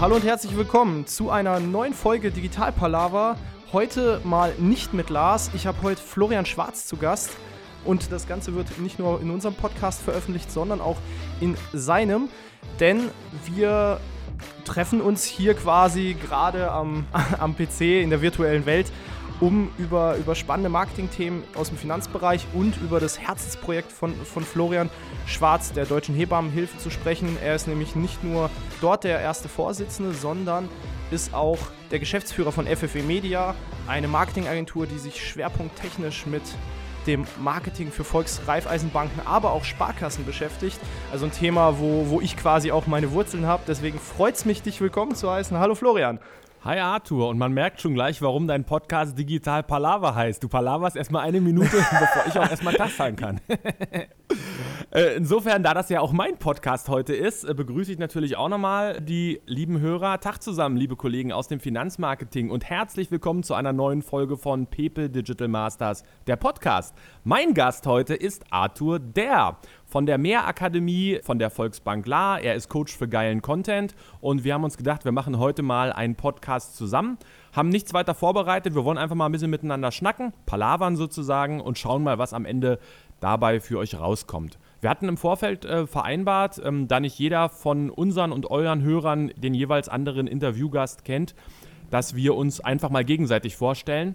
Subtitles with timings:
[0.00, 3.36] Hallo und herzlich willkommen zu einer neuen Folge Digital Palaver.
[3.72, 5.50] Heute mal nicht mit Lars.
[5.54, 7.36] Ich habe heute Florian Schwarz zu Gast.
[7.84, 10.98] Und das Ganze wird nicht nur in unserem Podcast veröffentlicht, sondern auch
[11.40, 12.28] in seinem.
[12.78, 13.10] Denn
[13.52, 13.98] wir
[14.64, 17.04] treffen uns hier quasi gerade am,
[17.40, 18.92] am PC in der virtuellen Welt
[19.40, 24.90] um über, über spannende Marketingthemen aus dem Finanzbereich und über das Herzensprojekt von, von Florian
[25.26, 27.36] Schwarz, der Deutschen Hebammenhilfe, zu sprechen.
[27.42, 30.68] Er ist nämlich nicht nur dort der erste Vorsitzende, sondern
[31.10, 31.58] ist auch
[31.90, 33.54] der Geschäftsführer von FFE Media,
[33.86, 36.42] eine Marketingagentur, die sich schwerpunkttechnisch mit
[37.06, 40.78] dem Marketing für Volksreifeisenbanken, aber auch Sparkassen beschäftigt.
[41.10, 43.62] Also ein Thema, wo, wo ich quasi auch meine Wurzeln habe.
[43.66, 45.58] Deswegen freut es mich, dich willkommen zu heißen.
[45.58, 46.18] Hallo Florian.
[46.64, 50.42] Hi Arthur, und man merkt schon gleich, warum dein Podcast Digital Palaver heißt.
[50.42, 53.40] Du palaverst erstmal eine Minute, bevor ich auch erstmal Tag sagen kann.
[54.90, 58.48] Äh, insofern, da das ja auch mein Podcast heute ist, äh, begrüße ich natürlich auch
[58.48, 60.18] nochmal die lieben Hörer.
[60.18, 64.66] Tag zusammen, liebe Kollegen aus dem Finanzmarketing und herzlich willkommen zu einer neuen Folge von
[64.66, 66.94] Pepe Digital Masters, der Podcast.
[67.22, 72.38] Mein Gast heute ist Arthur Der von der Mehrakademie von der Volksbank La.
[72.38, 75.92] Er ist Coach für geilen Content und wir haben uns gedacht, wir machen heute mal
[75.92, 77.18] einen Podcast zusammen.
[77.52, 81.78] Haben nichts weiter vorbereitet, wir wollen einfach mal ein bisschen miteinander schnacken, palavern sozusagen und
[81.78, 82.78] schauen mal, was am Ende
[83.20, 84.58] dabei für euch rauskommt.
[84.80, 89.32] Wir hatten im Vorfeld äh, vereinbart, ähm, da nicht jeder von unseren und euren Hörern
[89.36, 91.34] den jeweils anderen Interviewgast kennt,
[91.90, 94.14] dass wir uns einfach mal gegenseitig vorstellen.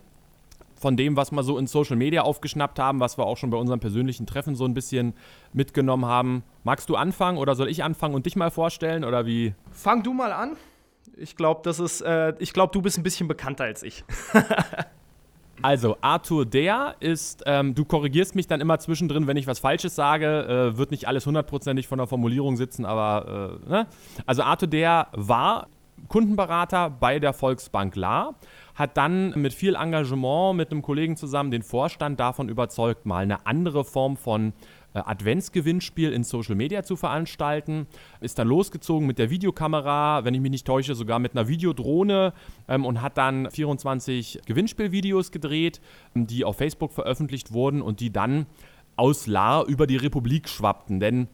[0.84, 3.56] Von dem, was wir so in Social Media aufgeschnappt haben, was wir auch schon bei
[3.56, 5.14] unserem persönlichen Treffen so ein bisschen
[5.54, 6.44] mitgenommen haben.
[6.66, 9.56] Magst du anfangen oder soll ich anfangen und dich mal vorstellen oder wie?
[9.72, 10.58] Fang du mal an.
[11.16, 14.04] Ich glaube, das ist, äh, ich glaube, du bist ein bisschen bekannter als ich.
[15.62, 19.96] Also, Arthur Der ist, ähm, du korrigierst mich dann immer zwischendrin, wenn ich was Falsches
[19.96, 23.88] sage, äh, wird nicht alles hundertprozentig von der Formulierung sitzen, aber, äh, ne?
[24.26, 25.68] Also, Arthur Der war
[26.10, 28.34] Kundenberater bei der Volksbank La,
[28.76, 33.46] hat dann mit viel Engagement mit einem Kollegen zusammen den Vorstand davon überzeugt, mal eine
[33.46, 34.54] andere Form von
[34.94, 37.88] äh, Adventsgewinnspiel in Social Media zu veranstalten.
[38.20, 42.34] Ist dann losgezogen mit der Videokamera, wenn ich mich nicht täusche, sogar mit einer Videodrohne
[42.68, 45.82] ähm, und hat dann 24 Gewinnspielvideos gedreht,
[46.16, 48.46] ähm, die auf Facebook veröffentlicht wurden und die dann
[48.96, 51.00] aus Lahr über die Republik schwappten.
[51.00, 51.28] Denn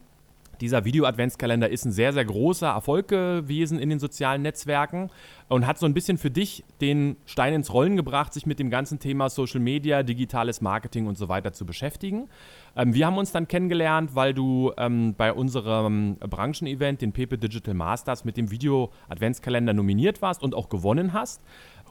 [0.60, 5.10] dieser Video-Adventskalender ist ein sehr, sehr großer Erfolg gewesen in den sozialen Netzwerken
[5.48, 8.70] und hat so ein bisschen für dich den Stein ins Rollen gebracht, sich mit dem
[8.70, 12.28] ganzen Thema Social Media, digitales Marketing und so weiter zu beschäftigen.
[12.76, 17.74] Ähm, wir haben uns dann kennengelernt, weil du ähm, bei unserem Branchenevent, den Pepe Digital
[17.74, 21.42] Masters, mit dem Video-Adventskalender nominiert warst und auch gewonnen hast.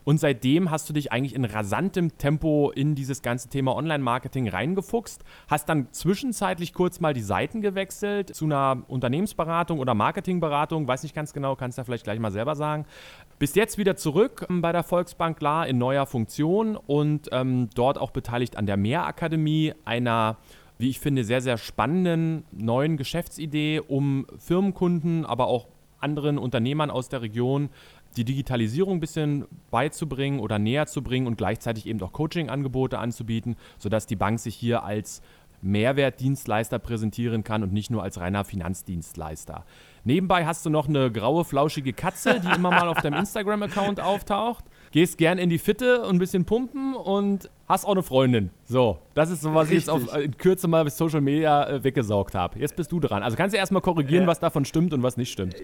[0.03, 5.23] Und seitdem hast du dich eigentlich in rasantem Tempo in dieses ganze Thema Online-Marketing reingefuchst,
[5.47, 11.15] hast dann zwischenzeitlich kurz mal die Seiten gewechselt zu einer Unternehmensberatung oder Marketingberatung, weiß nicht
[11.15, 12.85] ganz genau, kannst du vielleicht gleich mal selber sagen.
[13.37, 17.97] Bist jetzt wieder zurück ähm, bei der Volksbank klar in neuer Funktion und ähm, dort
[17.97, 20.37] auch beteiligt an der Mehrakademie, einer
[20.79, 25.67] wie ich finde, sehr, sehr spannenden neuen Geschäftsidee, um Firmenkunden, aber auch
[25.99, 27.69] anderen Unternehmern aus der Region
[28.17, 33.55] die Digitalisierung ein bisschen beizubringen oder näher zu bringen und gleichzeitig eben auch Coaching-Angebote anzubieten,
[33.77, 35.21] sodass die Bank sich hier als
[35.61, 39.65] Mehrwertdienstleister präsentieren kann und nicht nur als reiner Finanzdienstleister.
[40.03, 44.63] Nebenbei hast du noch eine graue, flauschige Katze, die immer mal auf deinem Instagram-Account auftaucht.
[44.91, 48.49] Gehst gern in die Fitte und ein bisschen pumpen und hast auch eine Freundin.
[48.63, 49.87] So, das ist so, was Richtig.
[49.87, 52.57] ich jetzt auf, in Kürze mal bis Social Media äh, weggesaugt habe.
[52.57, 53.21] Jetzt bist du dran.
[53.21, 55.55] Also kannst du erstmal korrigieren, äh, was davon stimmt und was nicht stimmt.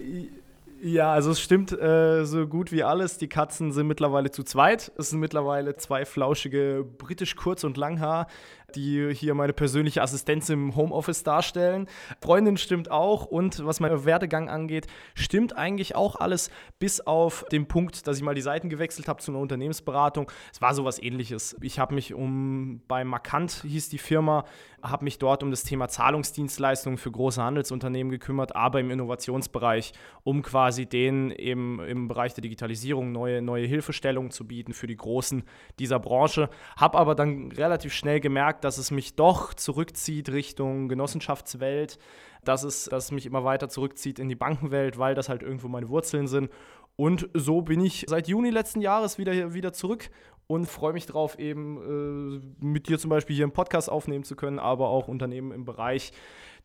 [0.82, 3.16] Ja, also es stimmt äh, so gut wie alles.
[3.16, 4.92] Die Katzen sind mittlerweile zu zweit.
[4.98, 8.26] Es sind mittlerweile zwei flauschige britisch Kurz- und Langhaar,
[8.74, 11.88] die hier meine persönliche Assistenz im Homeoffice darstellen.
[12.20, 17.66] Freundin stimmt auch und was meinen Werdegang angeht, stimmt eigentlich auch alles, bis auf den
[17.66, 20.30] Punkt, dass ich mal die Seiten gewechselt habe zu einer Unternehmensberatung.
[20.52, 21.56] Es war sowas ähnliches.
[21.60, 24.44] Ich habe mich um, bei Markant hieß die Firma,
[24.82, 29.92] habe mich dort um das Thema Zahlungsdienstleistungen für große Handelsunternehmen gekümmert, aber im Innovationsbereich,
[30.22, 34.96] um quasi denen eben im Bereich der Digitalisierung neue, neue Hilfestellungen zu bieten für die
[34.96, 35.44] Großen
[35.78, 36.48] dieser Branche.
[36.76, 41.98] Habe aber dann relativ schnell gemerkt, dass es mich doch zurückzieht Richtung Genossenschaftswelt,
[42.44, 45.68] dass es, dass es mich immer weiter zurückzieht in die Bankenwelt, weil das halt irgendwo
[45.68, 46.50] meine Wurzeln sind.
[46.96, 50.10] Und so bin ich seit Juni letzten Jahres wieder, wieder zurück
[50.46, 54.36] und freue mich darauf, eben äh, mit dir zum Beispiel hier einen Podcast aufnehmen zu
[54.36, 56.12] können, aber auch Unternehmen im Bereich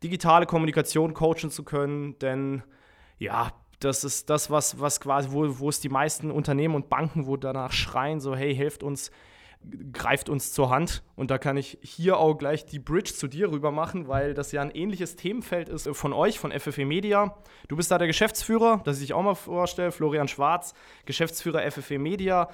[0.04, 2.18] digitale Kommunikation coachen zu können.
[2.20, 2.64] Denn
[3.18, 7.26] ja, das ist das, was, was quasi, wo, wo es die meisten Unternehmen und Banken,
[7.26, 9.12] wo danach schreien, so, hey, helft uns
[9.94, 11.04] greift uns zur Hand.
[11.16, 14.52] Und da kann ich hier auch gleich die Bridge zu dir rüber machen, weil das
[14.52, 17.36] ja ein ähnliches Themenfeld ist von euch, von FFE Media.
[17.68, 20.74] Du bist da der Geschäftsführer, dass ich dich auch mal vorstelle, Florian Schwarz,
[21.06, 22.50] Geschäftsführer FFE Media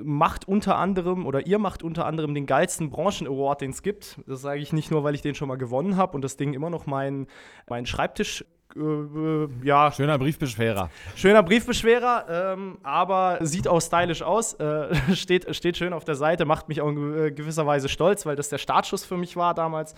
[0.00, 4.20] macht unter anderem oder ihr macht unter anderem den geilsten Branchen-Award, den es gibt.
[4.26, 6.54] Das sage ich nicht nur, weil ich den schon mal gewonnen habe und das Ding
[6.54, 7.26] immer noch mein,
[7.68, 8.44] mein Schreibtisch
[8.76, 9.92] äh, ja.
[9.92, 10.90] Schöner Briefbeschwerer.
[11.14, 14.54] Schöner Briefbeschwerer, ähm, aber sieht auch stylisch aus.
[14.54, 18.26] Äh, steht, steht schön auf der Seite, macht mich auch in äh, gewisser Weise stolz,
[18.26, 19.94] weil das der Startschuss für mich war damals.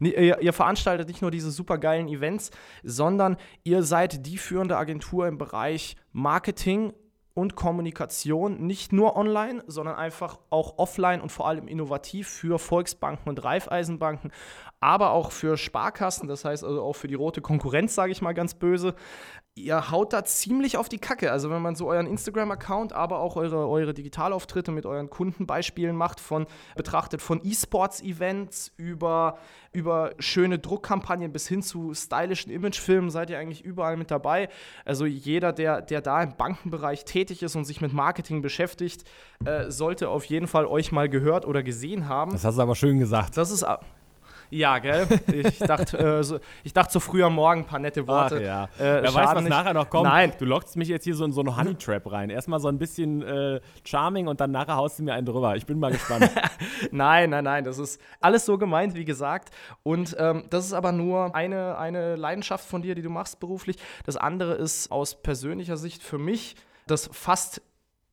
[0.00, 2.50] Ihr, ihr veranstaltet nicht nur diese supergeilen Events,
[2.82, 6.92] sondern ihr seid die führende Agentur im Bereich Marketing
[7.34, 13.28] und Kommunikation, nicht nur online, sondern einfach auch offline und vor allem innovativ für Volksbanken
[13.28, 14.32] und Raiffeisenbanken,
[14.80, 18.32] aber auch für Sparkassen, das heißt also auch für die rote Konkurrenz, sage ich mal
[18.32, 18.94] ganz böse.
[19.56, 21.32] Ihr haut da ziemlich auf die Kacke.
[21.32, 26.18] Also wenn man so euren Instagram-Account, aber auch eure, eure Digitalauftritte mit euren Kundenbeispielen macht,
[26.18, 26.46] von
[26.76, 29.38] betrachtet von E-Sports-Events über,
[29.72, 34.48] über schöne Druckkampagnen bis hin zu stylischen Imagefilmen, seid ihr eigentlich überall mit dabei.
[34.86, 39.04] Also jeder, der, der da im Bankenbereich tätig ist und sich mit Marketing beschäftigt,
[39.44, 42.32] äh, sollte auf jeden Fall euch mal gehört oder gesehen haben.
[42.32, 43.36] Das hast du aber schön gesagt.
[43.36, 43.66] Das ist
[44.50, 45.06] ja, gell?
[45.32, 48.36] Ich dachte, äh, so, ich dachte so früh am Morgen ein paar nette Worte.
[48.38, 48.64] Ach, ja.
[48.78, 49.50] Äh, Wer weiß, was nicht.
[49.50, 50.04] nachher noch kommt.
[50.04, 50.32] Nein.
[50.38, 52.30] Du lockst mich jetzt hier so in so eine Honey Trap rein.
[52.30, 55.56] Erstmal so ein bisschen äh, charming und dann nachher haust du mir einen drüber.
[55.56, 56.30] Ich bin mal gespannt.
[56.90, 57.64] nein, nein, nein.
[57.64, 59.50] Das ist alles so gemeint, wie gesagt.
[59.82, 63.76] Und ähm, das ist aber nur eine, eine Leidenschaft von dir, die du machst beruflich.
[64.04, 66.56] Das andere ist aus persönlicher Sicht für mich
[66.86, 67.62] das fast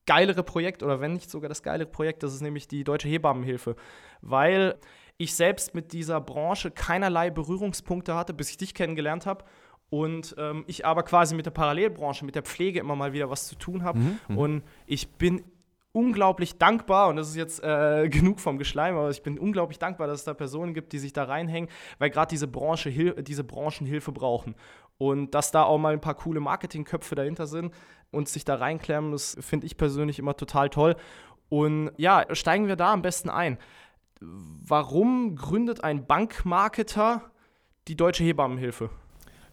[0.05, 3.75] geilere Projekt oder wenn nicht sogar das geilere Projekt, das ist nämlich die Deutsche Hebammenhilfe.
[4.21, 4.77] Weil
[5.17, 9.43] ich selbst mit dieser Branche keinerlei Berührungspunkte hatte, bis ich dich kennengelernt habe.
[9.89, 13.47] Und ähm, ich aber quasi mit der Parallelbranche, mit der Pflege immer mal wieder was
[13.47, 13.99] zu tun habe.
[13.99, 15.43] Mhm, mhm, und ich bin
[15.93, 20.07] unglaublich dankbar, und das ist jetzt äh, genug vom Geschleim, aber ich bin unglaublich dankbar,
[20.07, 22.91] dass es da Personen gibt, die sich da reinhängen, weil gerade diese Branche,
[23.23, 24.55] diese Branchen Hilfe brauchen.
[24.97, 27.73] Und dass da auch mal ein paar coole Marketingköpfe dahinter sind
[28.11, 30.95] und sich da reinklemmen, das finde ich persönlich immer total toll.
[31.49, 33.57] Und ja, steigen wir da am besten ein
[34.21, 37.21] warum gründet ein Bankmarketer
[37.87, 38.89] die Deutsche Hebammenhilfe?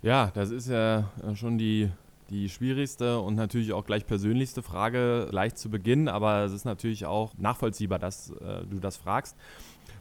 [0.02, 1.90] Ja, das ist ja schon die,
[2.30, 7.06] die schwierigste und natürlich auch gleich persönlichste Frage gleich zu Beginn, aber es ist natürlich
[7.06, 9.36] auch nachvollziehbar, dass äh, du das fragst.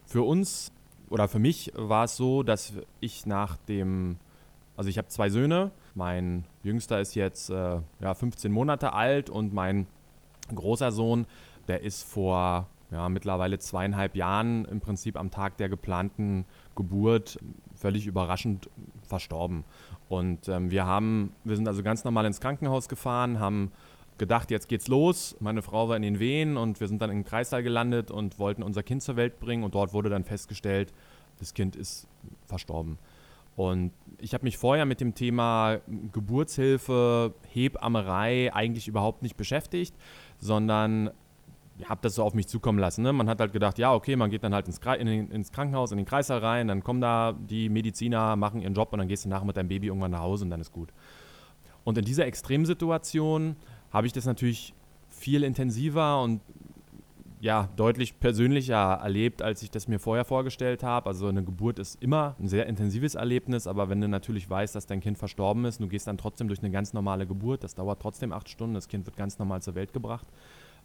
[0.05, 0.71] Für uns
[1.09, 4.17] oder für mich war es so, dass ich nach dem,
[4.75, 9.53] also ich habe zwei Söhne, mein jüngster ist jetzt äh, ja, 15 Monate alt und
[9.53, 9.87] mein
[10.53, 11.27] großer Sohn,
[11.67, 16.45] der ist vor ja, mittlerweile zweieinhalb Jahren im Prinzip am Tag der geplanten
[16.75, 17.39] Geburt
[17.73, 18.69] völlig überraschend
[19.01, 19.63] verstorben.
[20.09, 23.71] Und ähm, wir haben, wir sind also ganz normal ins Krankenhaus gefahren, haben
[24.19, 25.35] gedacht, jetzt geht's los.
[25.39, 28.61] Meine Frau war in den Wehen und wir sind dann im Kreissaal gelandet und wollten
[28.61, 30.93] unser Kind zur Welt bringen und dort wurde dann festgestellt,
[31.39, 32.07] das Kind ist
[32.45, 32.99] verstorben.
[33.55, 35.79] Und ich habe mich vorher mit dem Thema
[36.11, 39.95] Geburtshilfe, Hebammerei eigentlich überhaupt nicht beschäftigt,
[40.37, 41.11] sondern
[41.85, 43.01] habe das so auf mich zukommen lassen.
[43.01, 43.13] Ne?
[43.13, 45.97] Man hat halt gedacht, ja, okay, man geht dann halt ins, in ins, Krankenhaus, in
[45.97, 49.29] den Kreissaal rein, dann kommen da die Mediziner, machen ihren Job und dann gehst du
[49.29, 50.89] nachher mit deinem Baby irgendwann nach Hause und dann ist gut.
[51.83, 53.55] Und in dieser Extremsituation
[53.91, 54.73] habe ich das natürlich
[55.09, 56.41] viel intensiver und
[57.43, 61.07] ja, deutlich persönlicher erlebt, als ich das mir vorher vorgestellt habe.
[61.07, 64.85] Also eine Geburt ist immer ein sehr intensives Erlebnis, aber wenn du natürlich weißt, dass
[64.85, 68.01] dein Kind verstorben ist, du gehst dann trotzdem durch eine ganz normale Geburt, das dauert
[68.01, 70.25] trotzdem acht Stunden, das Kind wird ganz normal zur Welt gebracht,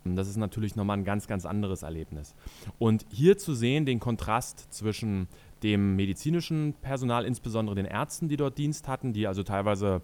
[0.04, 2.34] das ist natürlich nochmal ein ganz, ganz anderes Erlebnis.
[2.78, 5.28] Und hier zu sehen, den Kontrast zwischen
[5.62, 10.02] dem medizinischen Personal, insbesondere den Ärzten, die dort Dienst hatten, die also teilweise,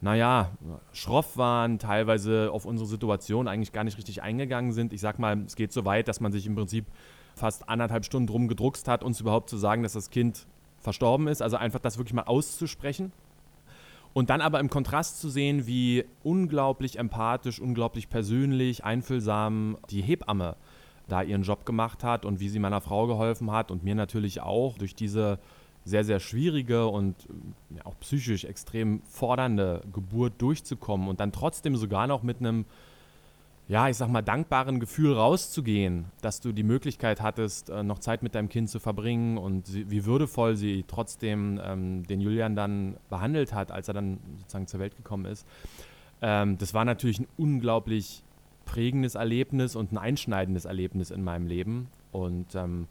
[0.00, 0.50] naja,
[0.92, 4.92] schroff waren, teilweise auf unsere Situation eigentlich gar nicht richtig eingegangen sind.
[4.92, 6.86] Ich sag mal, es geht so weit, dass man sich im Prinzip
[7.34, 10.46] fast anderthalb Stunden drum gedruckst hat, uns überhaupt zu sagen, dass das Kind
[10.78, 11.40] verstorben ist.
[11.40, 13.12] Also einfach das wirklich mal auszusprechen.
[14.12, 20.56] Und dann aber im Kontrast zu sehen, wie unglaublich empathisch, unglaublich persönlich, einfühlsam die Hebamme
[21.08, 24.40] da ihren Job gemacht hat und wie sie meiner Frau geholfen hat und mir natürlich
[24.40, 25.38] auch durch diese
[25.84, 27.16] sehr, sehr schwierige und
[27.70, 32.66] ja, auch psychisch extrem fordernde Geburt durchzukommen und dann trotzdem sogar noch mit einem
[33.72, 38.22] ja, ich sag mal, dankbaren Gefühl rauszugehen, dass du die Möglichkeit hattest, äh, noch Zeit
[38.22, 43.54] mit deinem Kind zu verbringen und wie würdevoll sie trotzdem ähm, den Julian dann behandelt
[43.54, 45.46] hat, als er dann sozusagen zur Welt gekommen ist.
[46.20, 48.22] Ähm, das war natürlich ein unglaublich
[48.66, 51.88] prägendes Erlebnis und ein einschneidendes Erlebnis in meinem Leben.
[52.10, 52.88] Und ähm,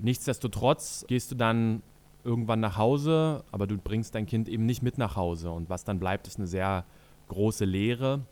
[0.00, 1.80] nichtsdestotrotz gehst du dann
[2.24, 5.52] irgendwann nach Hause, aber du bringst dein Kind eben nicht mit nach Hause.
[5.52, 6.84] Und was dann bleibt, ist eine sehr
[7.28, 8.22] große Leere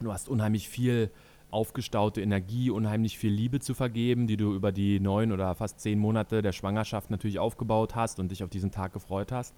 [0.00, 1.10] Du hast unheimlich viel
[1.50, 5.98] aufgestaute Energie, unheimlich viel Liebe zu vergeben, die du über die neun oder fast zehn
[5.98, 9.54] Monate der Schwangerschaft natürlich aufgebaut hast und dich auf diesen Tag gefreut hast.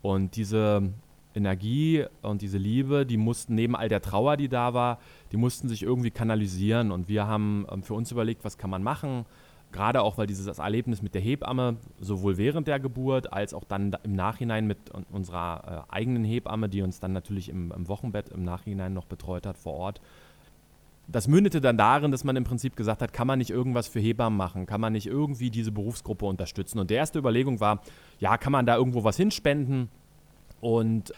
[0.00, 0.90] Und diese
[1.34, 4.98] Energie und diese Liebe, die mussten neben all der Trauer, die da war,
[5.32, 6.90] die mussten sich irgendwie kanalisieren.
[6.90, 9.26] Und wir haben ähm, für uns überlegt, was kann man machen.
[9.70, 13.94] Gerade auch, weil dieses Erlebnis mit der Hebamme sowohl während der Geburt als auch dann
[14.02, 14.78] im Nachhinein mit
[15.10, 19.46] unserer äh, eigenen Hebamme, die uns dann natürlich im, im Wochenbett im Nachhinein noch betreut
[19.46, 20.00] hat vor Ort,
[21.10, 23.98] das mündete dann darin, dass man im Prinzip gesagt hat, kann man nicht irgendwas für
[23.98, 24.66] Hebammen machen?
[24.66, 26.78] Kann man nicht irgendwie diese Berufsgruppe unterstützen?
[26.78, 27.80] Und die erste Überlegung war,
[28.20, 29.88] ja, kann man da irgendwo was hinspenden?
[30.60, 31.12] Und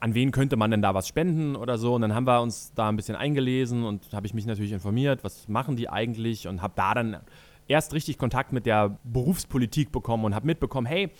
[0.00, 1.94] an wen könnte man denn da was spenden oder so?
[1.94, 5.22] Und dann haben wir uns da ein bisschen eingelesen und habe ich mich natürlich informiert,
[5.22, 6.48] was machen die eigentlich?
[6.48, 7.18] Und habe da dann
[7.68, 11.10] erst richtig Kontakt mit der Berufspolitik bekommen und habe mitbekommen, hey,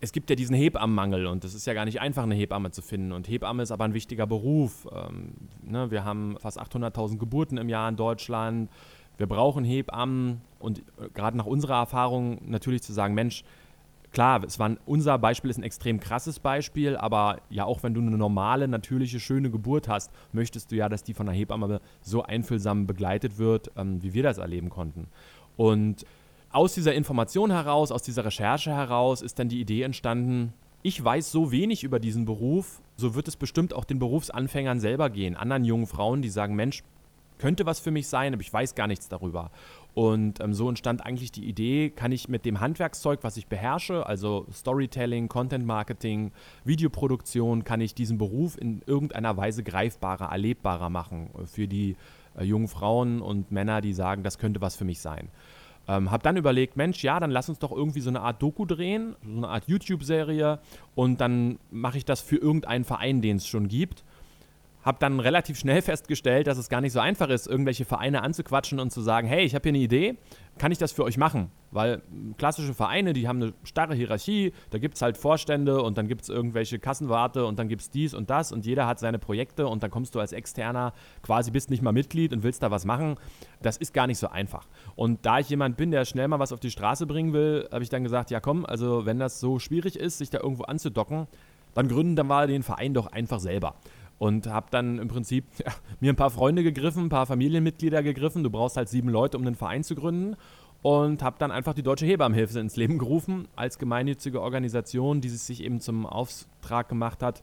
[0.00, 2.80] es gibt ja diesen Hebammenmangel und es ist ja gar nicht einfach, eine Hebamme zu
[2.80, 3.12] finden.
[3.12, 4.88] Und Hebamme ist aber ein wichtiger Beruf.
[4.92, 8.70] Ähm, ne, wir haben fast 800.000 Geburten im Jahr in Deutschland.
[9.18, 13.44] Wir brauchen Hebammen und äh, gerade nach unserer Erfahrung natürlich zu sagen, Mensch,
[14.12, 18.00] klar, es war unser Beispiel ist ein extrem krasses Beispiel, aber ja auch wenn du
[18.00, 22.22] eine normale, natürliche, schöne Geburt hast, möchtest du ja, dass die von einer Hebamme so
[22.22, 25.08] einfühlsam begleitet wird, ähm, wie wir das erleben konnten.
[25.56, 26.04] Und
[26.50, 30.52] aus dieser Information heraus, aus dieser Recherche heraus ist dann die Idee entstanden,
[30.82, 35.10] ich weiß so wenig über diesen Beruf, so wird es bestimmt auch den Berufsanfängern selber
[35.10, 36.82] gehen, anderen jungen Frauen, die sagen, Mensch,
[37.40, 39.50] könnte was für mich sein, aber ich weiß gar nichts darüber.
[39.94, 44.06] Und ähm, so entstand eigentlich die Idee, kann ich mit dem Handwerkszeug, was ich beherrsche,
[44.06, 46.32] also Storytelling, Content Marketing,
[46.64, 51.96] Videoproduktion, kann ich diesen Beruf in irgendeiner Weise greifbarer, erlebbarer machen für die
[52.38, 55.28] äh, jungen Frauen und Männer, die sagen, das könnte was für mich sein.
[55.88, 58.64] Ähm, hab dann überlegt, Mensch, ja, dann lass uns doch irgendwie so eine Art Doku
[58.64, 60.58] drehen, so eine Art YouTube-Serie
[60.94, 64.04] und dann mache ich das für irgendeinen Verein, den es schon gibt.
[64.82, 68.80] Hab dann relativ schnell festgestellt, dass es gar nicht so einfach ist, irgendwelche Vereine anzuquatschen
[68.80, 70.16] und zu sagen, hey, ich habe hier eine Idee,
[70.58, 71.50] kann ich das für euch machen?
[71.70, 72.02] Weil
[72.38, 76.22] klassische Vereine, die haben eine starre Hierarchie, da gibt es halt Vorstände und dann gibt
[76.22, 79.66] es irgendwelche Kassenwarte und dann gibt es dies und das und jeder hat seine Projekte
[79.68, 82.84] und dann kommst du als Externer quasi bist nicht mal Mitglied und willst da was
[82.84, 83.16] machen.
[83.62, 84.66] Das ist gar nicht so einfach.
[84.96, 87.82] Und da ich jemand bin, der schnell mal was auf die Straße bringen will, habe
[87.82, 91.26] ich dann gesagt, ja komm, also wenn das so schwierig ist, sich da irgendwo anzudocken,
[91.74, 93.76] dann gründen dann mal den Verein doch einfach selber
[94.20, 98.44] und habe dann im Prinzip ja, mir ein paar Freunde gegriffen, ein paar Familienmitglieder gegriffen.
[98.44, 100.36] Du brauchst halt sieben Leute, um einen Verein zu gründen.
[100.82, 105.62] Und habe dann einfach die Deutsche Hebammenhilfe ins Leben gerufen, als gemeinnützige Organisation, die sich
[105.62, 107.42] eben zum Auftrag gemacht hat,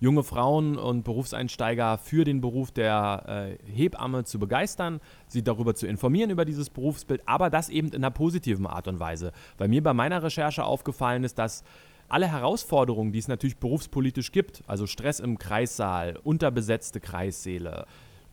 [0.00, 5.86] junge Frauen und Berufseinsteiger für den Beruf der äh, Hebamme zu begeistern, sie darüber zu
[5.86, 9.32] informieren über dieses Berufsbild, aber das eben in einer positiven Art und Weise.
[9.58, 11.64] Weil mir bei meiner Recherche aufgefallen ist, dass
[12.12, 17.86] alle Herausforderungen, die es natürlich berufspolitisch gibt, also Stress im Kreissaal, unterbesetzte Kreissäle,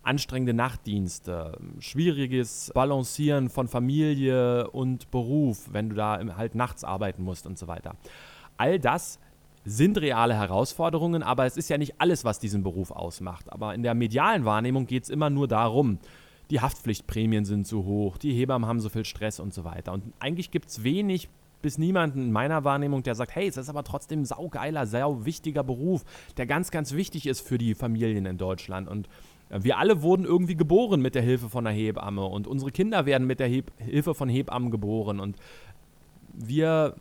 [0.03, 7.47] anstrengende Nachtdienste, schwieriges Balancieren von Familie und Beruf, wenn du da halt nachts arbeiten musst
[7.47, 7.95] und so weiter.
[8.57, 9.17] All das
[9.63, 13.51] sind reale Herausforderungen, aber es ist ja nicht alles, was diesen Beruf ausmacht.
[13.51, 15.99] Aber in der medialen Wahrnehmung geht es immer nur darum,
[16.49, 19.93] die Haftpflichtprämien sind zu hoch, die Hebammen haben so viel Stress und so weiter.
[19.93, 21.29] Und eigentlich gibt es wenig
[21.61, 25.63] bis niemanden in meiner Wahrnehmung, der sagt, hey, es ist aber trotzdem saugeiler, sau wichtiger
[25.63, 26.03] Beruf,
[26.37, 28.87] der ganz, ganz wichtig ist für die Familien in Deutschland.
[28.87, 29.07] Und
[29.49, 33.05] äh, wir alle wurden irgendwie geboren mit der Hilfe von einer Hebamme und unsere Kinder
[33.05, 35.37] werden mit der Heb Hilfe von Hebammen geboren und
[36.33, 36.95] wir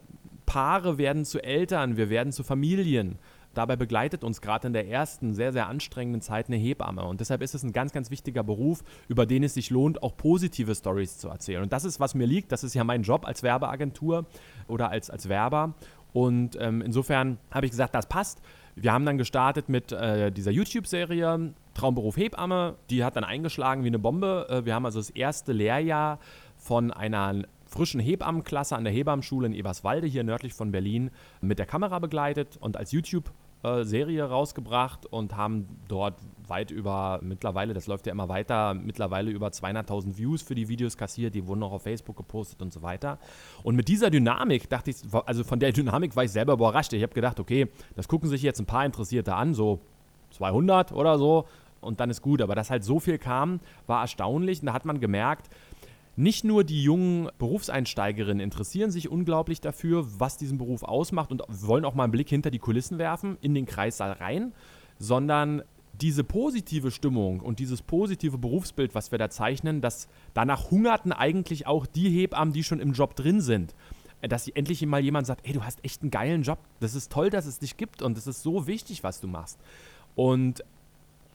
[0.46, 3.18] Paare werden zu Eltern, wir werden zu Familien.
[3.58, 7.02] Dabei begleitet uns gerade in der ersten sehr, sehr anstrengenden Zeit eine Hebamme.
[7.02, 10.16] Und deshalb ist es ein ganz, ganz wichtiger Beruf, über den es sich lohnt, auch
[10.16, 11.64] positive Stories zu erzählen.
[11.64, 12.52] Und das ist, was mir liegt.
[12.52, 14.26] Das ist ja mein Job als Werbeagentur
[14.68, 15.74] oder als, als Werber.
[16.12, 18.40] Und ähm, insofern habe ich gesagt, das passt.
[18.76, 22.76] Wir haben dann gestartet mit äh, dieser YouTube-Serie Traumberuf Hebamme.
[22.90, 24.46] Die hat dann eingeschlagen wie eine Bombe.
[24.48, 26.20] Äh, wir haben also das erste Lehrjahr
[26.56, 31.10] von einer frischen Hebammenklasse an der Hebammenschule in Eberswalde, hier nördlich von Berlin,
[31.40, 36.14] mit der Kamera begleitet und als YouTube Serie rausgebracht und haben dort
[36.46, 40.96] weit über, mittlerweile, das läuft ja immer weiter, mittlerweile über 200.000 Views für die Videos
[40.96, 43.18] kassiert, die wurden auch auf Facebook gepostet und so weiter.
[43.64, 44.96] Und mit dieser Dynamik dachte ich,
[45.26, 46.92] also von der Dynamik war ich selber überrascht.
[46.92, 49.80] Ich habe gedacht, okay, das gucken sich jetzt ein paar Interessierte an, so
[50.30, 51.46] 200 oder so,
[51.80, 52.42] und dann ist gut.
[52.42, 55.50] Aber dass halt so viel kam, war erstaunlich und da hat man gemerkt,
[56.18, 61.84] nicht nur die jungen Berufseinsteigerinnen interessieren sich unglaublich dafür, was diesen Beruf ausmacht und wollen
[61.84, 64.52] auch mal einen Blick hinter die Kulissen werfen, in den Kreissaal rein,
[64.98, 71.12] sondern diese positive Stimmung und dieses positive Berufsbild, was wir da zeichnen, das danach hungerten
[71.12, 73.76] eigentlich auch die Hebammen, die schon im Job drin sind.
[74.20, 76.58] Dass endlich mal jemand sagt, ey, du hast echt einen geilen Job.
[76.80, 79.60] Das ist toll, dass es dich gibt und es ist so wichtig, was du machst.
[80.16, 80.64] Und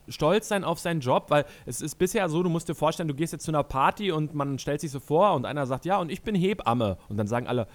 [0.08, 3.14] stolz sein auf seinen Job, weil es ist bisher so, du musst dir vorstellen, du
[3.14, 5.98] gehst jetzt zu einer Party und man stellt sich so vor und einer sagt, ja,
[5.98, 6.98] und ich bin Hebamme.
[7.08, 7.66] Und dann sagen alle,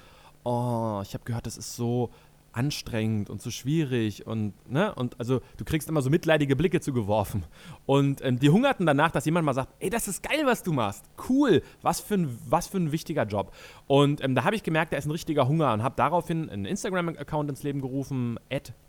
[0.43, 2.09] oh, ich habe gehört, das ist so
[2.51, 7.43] anstrengend und so schwierig und ne und also du kriegst immer so mitleidige Blicke zugeworfen.
[7.85, 10.73] Und ähm, die hungerten danach, dass jemand mal sagt, ey, das ist geil, was du
[10.73, 13.53] machst, cool, was für ein was für ein wichtiger Job.
[13.85, 16.65] Und ähm, da habe ich gemerkt, da ist ein richtiger Hunger und habe daraufhin einen
[16.65, 18.39] Instagram-Account ins Leben gerufen,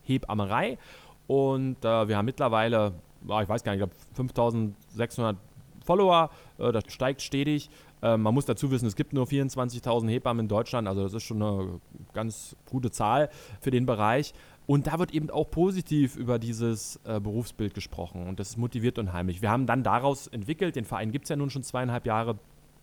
[0.02, 0.78] @hebammerei
[1.30, 5.36] und äh, wir haben mittlerweile, ich weiß gar nicht, ich glaube 5.600
[5.84, 7.70] Follower, äh, das steigt stetig
[8.02, 11.22] ähm, man muss dazu wissen, es gibt nur 24.000 Hebammen in Deutschland, also das ist
[11.22, 11.80] schon eine
[12.12, 14.32] ganz gute Zahl für den Bereich.
[14.66, 19.42] Und da wird eben auch positiv über dieses äh, Berufsbild gesprochen und das motiviert unheimlich.
[19.42, 22.38] Wir haben dann daraus entwickelt, den Verein gibt es ja nun schon zweieinhalb Jahre,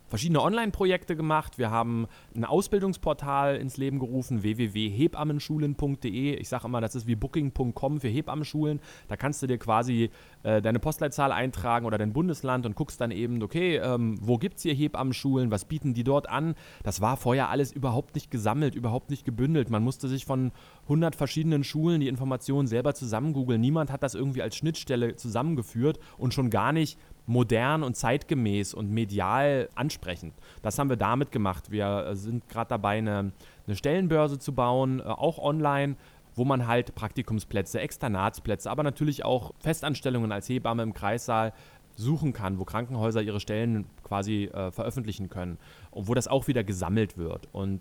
[0.08, 1.58] verschiedene Online-Projekte gemacht.
[1.58, 6.34] Wir haben ein Ausbildungsportal ins Leben gerufen, www.hebammenschulen.de.
[6.34, 8.80] Ich sage immer, das ist wie booking.com für Hebammenschulen.
[9.06, 10.10] Da kannst du dir quasi
[10.42, 14.56] äh, deine Postleitzahl eintragen oder dein Bundesland und guckst dann eben, okay, ähm, wo gibt
[14.56, 16.54] es hier Hebammenschulen, was bieten die dort an?
[16.82, 19.70] Das war vorher alles überhaupt nicht gesammelt, überhaupt nicht gebündelt.
[19.70, 20.52] Man musste sich von
[20.84, 23.60] 100 verschiedenen Schulen die Informationen selber zusammen googeln.
[23.60, 26.98] Niemand hat das irgendwie als Schnittstelle zusammengeführt und schon gar nicht
[27.28, 30.34] modern und zeitgemäß und medial ansprechend.
[30.62, 31.70] Das haben wir damit gemacht.
[31.70, 33.32] Wir äh, sind gerade dabei, eine,
[33.66, 35.96] eine, Stellenbörse zu bauen, äh, auch online,
[36.34, 41.52] wo man halt Praktikumsplätze, Externatsplätze, aber natürlich auch Festanstellungen als Hebamme im Kreissaal
[41.96, 45.58] suchen kann, wo Krankenhäuser ihre Stellen quasi äh, veröffentlichen können
[45.90, 47.48] und wo das auch wieder gesammelt wird.
[47.52, 47.80] Und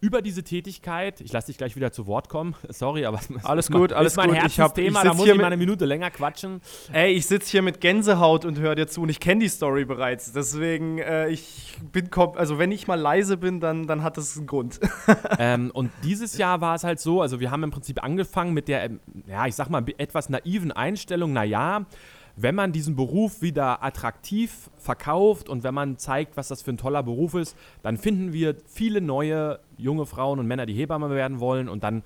[0.00, 3.92] über diese Tätigkeit, ich lasse dich gleich wieder zu Wort kommen, sorry, aber alles gut,
[3.92, 4.38] alles ist mein gut.
[4.38, 6.60] Herzensthema, da muss ich mal eine Minute länger quatschen.
[6.92, 9.84] Ey, ich sitze hier mit Gänsehaut und höre dir zu und ich kenne die Story
[9.84, 14.36] bereits, deswegen äh, ich bin, also wenn ich mal leise bin, dann, dann hat das
[14.36, 14.80] einen Grund.
[15.38, 18.68] ähm, und dieses Jahr war es halt so, also wir haben im Prinzip angefangen mit
[18.68, 21.86] der, ähm, ja, ich sag mal, etwas naiven Einstellung, naja,
[22.42, 26.78] wenn man diesen Beruf wieder attraktiv verkauft und wenn man zeigt, was das für ein
[26.78, 31.40] toller Beruf ist, dann finden wir viele neue junge Frauen und Männer, die Hebamme werden
[31.40, 32.02] wollen und dann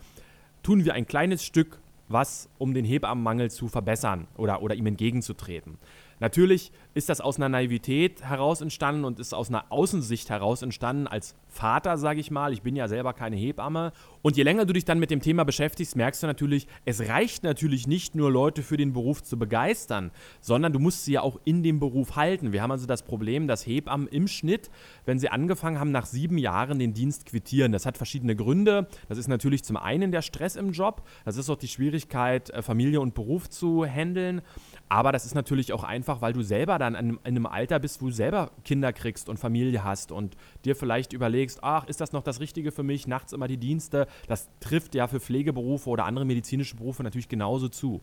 [0.62, 5.78] tun wir ein kleines Stück was, um den Hebammenmangel zu verbessern oder, oder ihm entgegenzutreten.
[6.20, 11.06] Natürlich ist das aus einer Naivität heraus entstanden und ist aus einer Außensicht heraus entstanden
[11.06, 12.52] als Vater, sage ich mal.
[12.52, 13.92] Ich bin ja selber keine Hebamme.
[14.22, 17.44] Und je länger du dich dann mit dem Thema beschäftigst, merkst du natürlich, es reicht
[17.44, 21.40] natürlich nicht nur Leute für den Beruf zu begeistern, sondern du musst sie ja auch
[21.44, 22.52] in dem Beruf halten.
[22.52, 24.70] Wir haben also das Problem, dass Hebammen im Schnitt,
[25.04, 27.72] wenn sie angefangen haben, nach sieben Jahren den Dienst quittieren.
[27.72, 28.88] Das hat verschiedene Gründe.
[29.08, 31.02] Das ist natürlich zum einen der Stress im Job.
[31.24, 34.42] Das ist auch die Schwierigkeit, äh, Familie und Beruf zu handeln.
[34.88, 38.06] Aber das ist natürlich auch einfach, weil du selber dann in einem Alter bist, wo
[38.06, 42.22] du selber Kinder kriegst und Familie hast und dir vielleicht überlegst, ach, ist das noch
[42.22, 43.06] das Richtige für mich?
[43.06, 44.06] Nachts immer die Dienste.
[44.28, 48.02] Das trifft ja für Pflegeberufe oder andere medizinische Berufe natürlich genauso zu.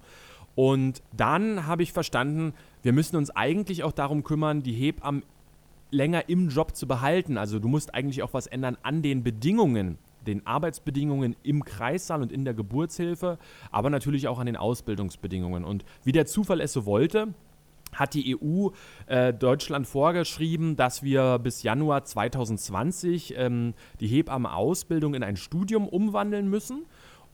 [0.55, 5.23] Und dann habe ich verstanden, wir müssen uns eigentlich auch darum kümmern, die Hebammen
[5.91, 7.37] länger im Job zu behalten.
[7.37, 12.31] Also du musst eigentlich auch was ändern an den Bedingungen, den Arbeitsbedingungen im Kreissaal und
[12.31, 13.37] in der Geburtshilfe,
[13.71, 15.63] aber natürlich auch an den Ausbildungsbedingungen.
[15.63, 17.33] Und wie der Zufall es so wollte,
[17.93, 18.69] hat die EU
[19.07, 26.49] äh, Deutschland vorgeschrieben, dass wir bis Januar 2020 ähm, die Hebammenausbildung in ein Studium umwandeln
[26.49, 26.85] müssen.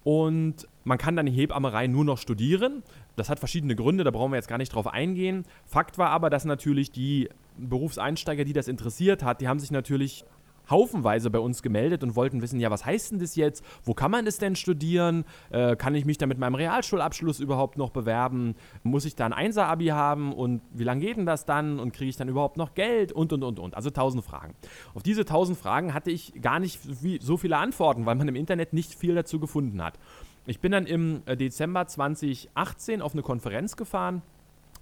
[0.03, 2.81] Und man kann dann die Hebammerei nur noch studieren.
[3.17, 5.43] Das hat verschiedene Gründe, da brauchen wir jetzt gar nicht drauf eingehen.
[5.65, 10.23] Fakt war aber, dass natürlich die Berufseinsteiger, die das interessiert hat, die haben sich natürlich
[10.69, 13.63] haufenweise bei uns gemeldet und wollten wissen, ja, was heißt denn das jetzt?
[13.83, 15.25] Wo kann man das denn studieren?
[15.49, 18.55] Äh, kann ich mich da mit meinem Realschulabschluss überhaupt noch bewerben?
[18.83, 20.33] Muss ich da ein Einser-Abi haben?
[20.33, 21.79] Und wie lange geht denn das dann?
[21.79, 23.11] Und kriege ich dann überhaupt noch Geld?
[23.11, 23.75] Und, und, und, und.
[23.75, 24.55] Also tausend Fragen.
[24.93, 26.79] Auf diese tausend Fragen hatte ich gar nicht
[27.21, 29.99] so viele Antworten, weil man im Internet nicht viel dazu gefunden hat.
[30.45, 34.21] Ich bin dann im äh, Dezember 2018 auf eine Konferenz gefahren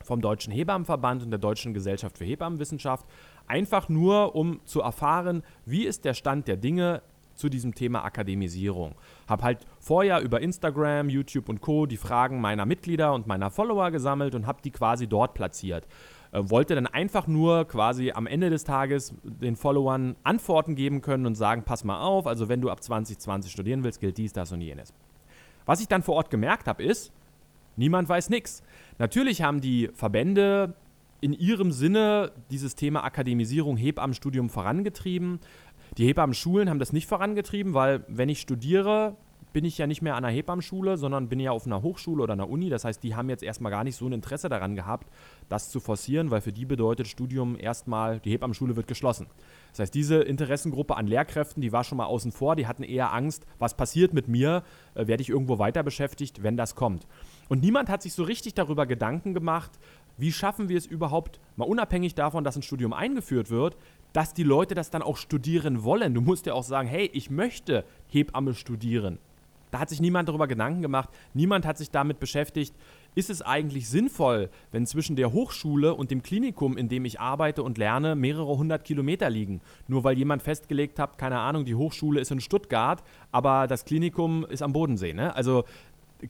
[0.03, 3.05] vom Deutschen Hebammenverband und der Deutschen Gesellschaft für Hebammenwissenschaft
[3.47, 7.01] Einfach nur, um zu erfahren, wie ist der Stand der Dinge
[7.35, 8.95] zu diesem Thema Akademisierung.
[9.27, 11.85] Habe halt vorher über Instagram, YouTube und Co.
[11.85, 15.85] die Fragen meiner Mitglieder und meiner Follower gesammelt und habe die quasi dort platziert.
[16.31, 21.25] Äh, wollte dann einfach nur quasi am Ende des Tages den Followern Antworten geben können
[21.25, 24.51] und sagen, pass mal auf, also wenn du ab 2020 studieren willst, gilt dies, das
[24.51, 24.93] und jenes.
[25.65, 27.11] Was ich dann vor Ort gemerkt habe, ist,
[27.75, 28.63] niemand weiß nichts.
[28.97, 30.73] Natürlich haben die Verbände
[31.21, 35.39] in ihrem Sinne dieses Thema Akademisierung Hebammenstudium vorangetrieben.
[35.97, 39.15] Die Hebammenschulen haben das nicht vorangetrieben, weil wenn ich studiere,
[39.55, 42.33] bin ich ja nicht mehr an einer Hebammenschule, sondern bin ja auf einer Hochschule oder
[42.33, 42.69] einer Uni.
[42.69, 45.07] Das heißt, die haben jetzt erstmal gar nicht so ein Interesse daran gehabt,
[45.47, 49.27] das zu forcieren, weil für die bedeutet Studium erstmal, die Hebammenschule wird geschlossen.
[49.71, 53.13] Das heißt, diese Interessengruppe an Lehrkräften, die war schon mal außen vor, die hatten eher
[53.13, 57.07] Angst, was passiert mit mir, äh, werde ich irgendwo weiter beschäftigt, wenn das kommt.
[57.47, 59.71] Und niemand hat sich so richtig darüber Gedanken gemacht,
[60.17, 63.77] wie schaffen wir es überhaupt, mal unabhängig davon, dass ein Studium eingeführt wird,
[64.13, 66.13] dass die Leute das dann auch studieren wollen.
[66.13, 69.19] Du musst ja auch sagen, hey, ich möchte Hebamme studieren.
[69.71, 72.73] Da hat sich niemand darüber Gedanken gemacht, niemand hat sich damit beschäftigt,
[73.13, 77.61] ist es eigentlich sinnvoll, wenn zwischen der Hochschule und dem Klinikum, in dem ich arbeite
[77.61, 79.59] und lerne, mehrere hundert Kilometer liegen.
[79.89, 84.45] Nur weil jemand festgelegt hat, keine Ahnung, die Hochschule ist in Stuttgart, aber das Klinikum
[84.45, 85.13] ist am Bodensee.
[85.13, 85.35] Ne?
[85.35, 85.65] Also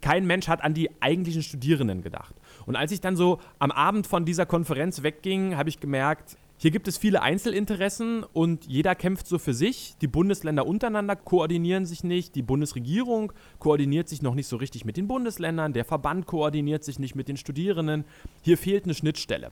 [0.02, 2.36] kein Mensch hat an die eigentlichen Studierenden gedacht.
[2.66, 6.72] Und als ich dann so am Abend von dieser Konferenz wegging, habe ich gemerkt, hier
[6.72, 9.96] gibt es viele Einzelinteressen und jeder kämpft so für sich.
[10.00, 12.34] Die Bundesländer untereinander koordinieren sich nicht.
[12.34, 15.74] Die Bundesregierung koordiniert sich noch nicht so richtig mit den Bundesländern.
[15.74, 18.06] Der Verband koordiniert sich nicht mit den Studierenden.
[18.42, 19.52] Hier fehlt eine Schnittstelle.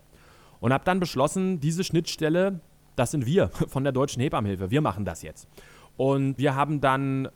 [0.62, 2.62] Und habe dann beschlossen, diese Schnittstelle,
[2.96, 4.72] das sind wir von der Deutschen Hebammenhilfe.
[4.72, 5.50] Wir machen das jetzt.
[5.98, 7.28] Und wir haben dann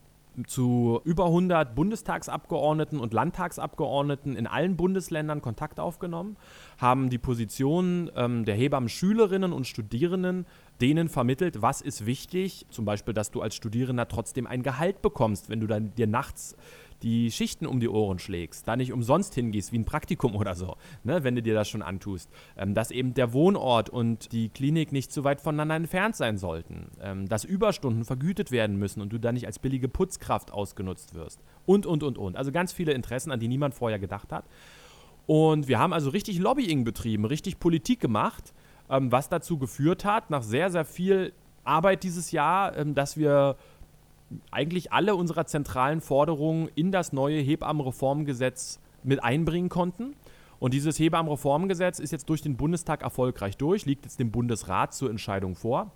[0.45, 6.37] zu über 100 Bundestagsabgeordneten und Landtagsabgeordneten in allen Bundesländern Kontakt aufgenommen,
[6.77, 10.45] haben die Position ähm, der Hebammen-Schülerinnen und Studierenden
[10.81, 15.49] denen vermittelt, was ist wichtig, zum Beispiel, dass du als Studierender trotzdem ein Gehalt bekommst,
[15.49, 16.55] wenn du dann dir nachts
[17.03, 20.75] die Schichten um die Ohren schlägst, da nicht umsonst hingehst, wie ein Praktikum oder so,
[21.03, 24.91] ne, wenn du dir das schon antust, ähm, dass eben der Wohnort und die Klinik
[24.91, 29.19] nicht zu weit voneinander entfernt sein sollten, ähm, dass Überstunden vergütet werden müssen und du
[29.19, 32.35] da nicht als billige Putzkraft ausgenutzt wirst und, und, und, und.
[32.35, 34.45] Also ganz viele Interessen, an die niemand vorher gedacht hat.
[35.27, 38.53] Und wir haben also richtig Lobbying betrieben, richtig Politik gemacht,
[38.89, 41.33] ähm, was dazu geführt hat, nach sehr, sehr viel
[41.63, 43.57] Arbeit dieses Jahr, ähm, dass wir
[44.51, 50.15] eigentlich alle unserer zentralen Forderungen in das neue Hebammenreformgesetz mit einbringen konnten.
[50.59, 55.09] Und dieses Hebammenreformgesetz ist jetzt durch den Bundestag erfolgreich durch, liegt jetzt dem Bundesrat zur
[55.09, 55.91] Entscheidung vor.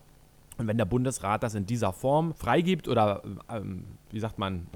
[0.57, 4.67] Und wenn der Bundesrat das in dieser Form freigibt oder, ähm, wie sagt man,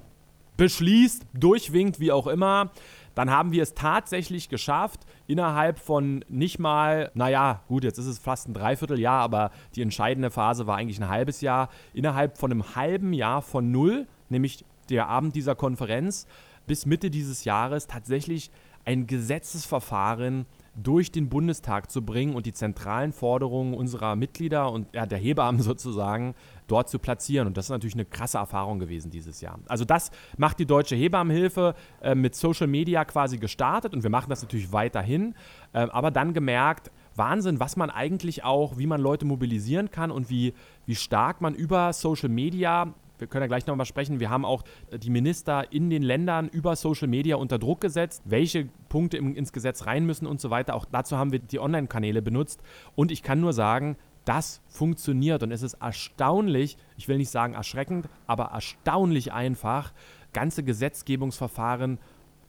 [0.58, 2.72] beschließt, durchwinkt, wie auch immer,
[3.15, 8.20] dann haben wir es tatsächlich geschafft, innerhalb von nicht mal, naja, gut, jetzt ist es
[8.20, 12.76] fast ein Dreivierteljahr, aber die entscheidende Phase war eigentlich ein halbes Jahr, innerhalb von einem
[12.76, 16.28] halben Jahr von null, nämlich der Abend dieser Konferenz,
[16.68, 18.52] bis Mitte dieses Jahres tatsächlich
[18.84, 25.06] ein Gesetzesverfahren durch den Bundestag zu bringen und die zentralen Forderungen unserer Mitglieder und ja,
[25.06, 26.36] der Hebammen sozusagen
[26.68, 27.48] dort zu platzieren.
[27.48, 29.60] Und das ist natürlich eine krasse Erfahrung gewesen dieses Jahr.
[29.68, 34.30] Also das macht die Deutsche Hebammenhilfe äh, mit Social Media quasi gestartet und wir machen
[34.30, 35.36] das natürlich weiterhin,
[35.74, 40.30] äh, aber dann gemerkt, Wahnsinn, was man eigentlich auch, wie man Leute mobilisieren kann und
[40.30, 40.54] wie,
[40.86, 44.19] wie stark man über Social Media wir können ja gleich nochmal sprechen.
[44.19, 48.67] Wir haben auch die Minister in den Ländern über Social Media unter Druck gesetzt, welche
[48.89, 50.75] Punkte im, ins Gesetz rein müssen und so weiter.
[50.75, 52.62] Auch dazu haben wir die Online-Kanäle benutzt.
[52.95, 57.54] Und ich kann nur sagen, das funktioniert und es ist erstaunlich, ich will nicht sagen
[57.54, 59.93] erschreckend, aber erstaunlich einfach,
[60.34, 61.99] ganze Gesetzgebungsverfahren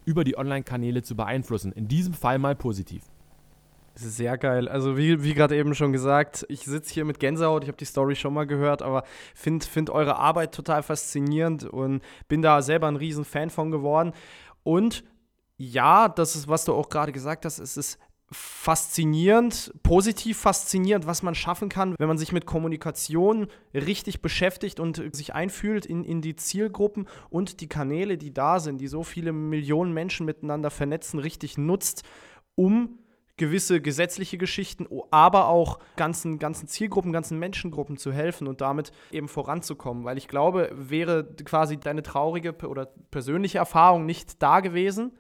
[0.07, 1.73] über die Online-Kanäle zu beeinflussen.
[1.73, 3.03] In diesem Fall mal positiv.
[3.99, 4.69] Sehr geil.
[4.69, 7.87] Also wie, wie gerade eben schon gesagt, ich sitze hier mit Gänsehaut, ich habe die
[7.87, 9.05] Story schon mal gehört, aber
[9.35, 14.13] finde find eure Arbeit total faszinierend und bin da selber ein riesen Fan von geworden.
[14.65, 15.03] Und
[15.57, 17.99] ja, das ist, was du auch gerade gesagt hast, es ist
[18.31, 25.15] faszinierend, positiv faszinierend, was man schaffen kann, wenn man sich mit Kommunikation richtig beschäftigt und
[25.15, 29.33] sich einfühlt in, in die Zielgruppen und die Kanäle, die da sind, die so viele
[29.33, 32.03] Millionen Menschen miteinander vernetzen, richtig nutzt,
[32.57, 32.99] um
[33.37, 39.29] gewisse gesetzliche Geschichten, aber auch ganzen, ganzen Zielgruppen, ganzen Menschengruppen zu helfen und damit eben
[39.29, 40.05] voranzukommen.
[40.05, 45.13] Weil ich glaube, wäre quasi deine traurige oder persönliche Erfahrung nicht da gewesen,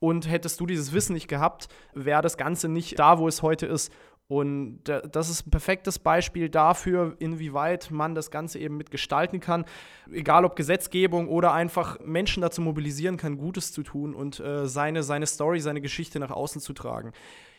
[0.00, 3.66] und hättest du dieses Wissen nicht gehabt, wäre das Ganze nicht da, wo es heute
[3.66, 3.92] ist.
[4.28, 9.64] Und das ist ein perfektes Beispiel dafür, inwieweit man das Ganze eben mitgestalten kann.
[10.10, 15.02] Egal ob Gesetzgebung oder einfach Menschen dazu mobilisieren kann, Gutes zu tun und äh, seine,
[15.02, 17.12] seine Story, seine Geschichte nach außen zu tragen.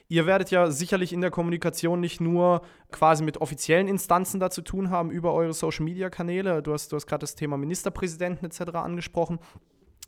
[0.08, 2.62] Ihr werdet ja sicherlich in der Kommunikation nicht nur
[2.92, 6.62] quasi mit offiziellen Instanzen da zu tun haben über eure Social-Media-Kanäle.
[6.62, 8.76] Du hast, du hast gerade das Thema Ministerpräsidenten etc.
[8.76, 9.40] angesprochen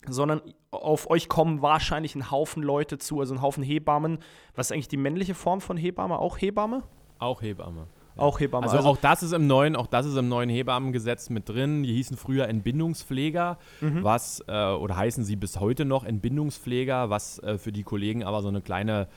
[0.07, 4.19] sondern auf euch kommen wahrscheinlich ein Haufen Leute zu, also ein Haufen Hebammen.
[4.53, 6.19] Was ist eigentlich die männliche Form von Hebamme?
[6.19, 6.83] Auch Hebamme?
[7.19, 7.87] Auch Hebamme.
[8.15, 8.65] Auch Hebamme.
[8.65, 11.83] Also, also, auch das ist im neuen, auch das ist im neuen Hebammengesetz mit drin.
[11.83, 14.03] Die hießen früher Entbindungspfleger, mhm.
[14.03, 18.41] was äh, oder heißen sie bis heute noch Entbindungspfleger, was äh, für die Kollegen aber
[18.41, 19.07] so eine kleine,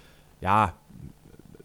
[0.47, 0.75] ja,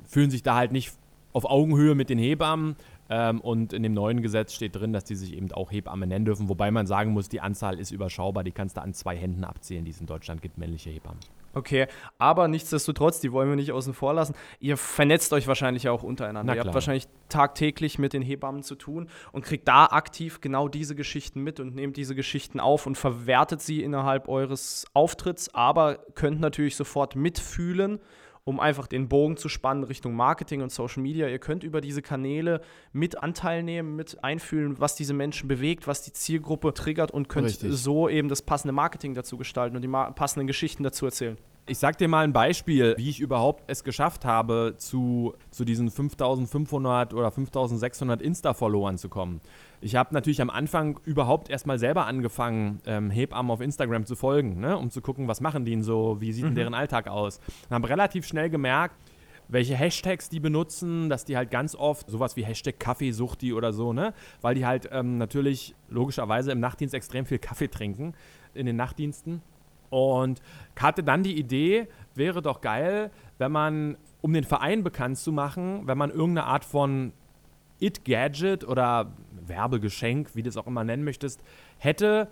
[0.06, 0.92] fühlen sich da halt nicht
[1.34, 2.76] auf Augenhöhe mit den Hebammen.
[3.10, 6.26] Ähm, und in dem neuen Gesetz steht drin, dass die sich eben auch Hebamme nennen
[6.26, 9.44] dürfen, wobei man sagen muss, die Anzahl ist überschaubar, die kannst du an zwei Händen
[9.44, 11.20] abzählen, die es in Deutschland gibt, männliche Hebammen.
[11.54, 14.34] Okay, aber nichtsdestotrotz, die wollen wir nicht außen vor lassen.
[14.62, 16.56] Ihr vernetzt euch wahrscheinlich auch untereinander.
[16.56, 20.96] Ihr habt wahrscheinlich tagtäglich mit den Hebammen zu tun und kriegt da aktiv genau diese
[20.96, 26.40] Geschichten mit und nehmt diese Geschichten auf und verwertet sie innerhalb eures Auftritts, aber könnt
[26.40, 28.00] natürlich sofort mitfühlen
[28.44, 31.28] um einfach den Bogen zu spannen Richtung Marketing und Social Media.
[31.28, 36.02] Ihr könnt über diese Kanäle mit Anteil nehmen, mit einfühlen, was diese Menschen bewegt, was
[36.02, 37.72] die Zielgruppe triggert und könnt Richtig.
[37.74, 41.38] so eben das passende Marketing dazu gestalten und die passenden Geschichten dazu erzählen.
[41.72, 45.90] Ich sag dir mal ein Beispiel, wie ich überhaupt es geschafft habe, zu, zu diesen
[45.90, 49.40] 5500 oder 5600 Insta-Followern zu kommen.
[49.80, 54.60] Ich habe natürlich am Anfang überhaupt erstmal selber angefangen, ähm, Hebammen auf Instagram zu folgen,
[54.60, 54.78] ne?
[54.78, 56.48] um zu gucken, was machen die denn so, wie sieht mhm.
[56.48, 57.40] denn deren Alltag aus.
[57.70, 58.98] Und habe relativ schnell gemerkt,
[59.48, 63.94] welche Hashtags die benutzen, dass die halt ganz oft sowas wie Hashtag Kaffeesuchti oder so,
[63.94, 64.14] ne?
[64.42, 68.14] Weil die halt ähm, natürlich logischerweise im Nachtdienst extrem viel Kaffee trinken
[68.54, 69.42] in den Nachtdiensten.
[69.92, 70.42] Und
[70.80, 75.86] hatte dann die Idee, wäre doch geil, wenn man, um den Verein bekannt zu machen,
[75.86, 77.14] wenn man irgendeine Art von
[77.80, 79.12] It-Gadget oder
[79.46, 81.44] Werbegeschenk, wie du es auch immer nennen möchtest,
[81.78, 82.30] hätte,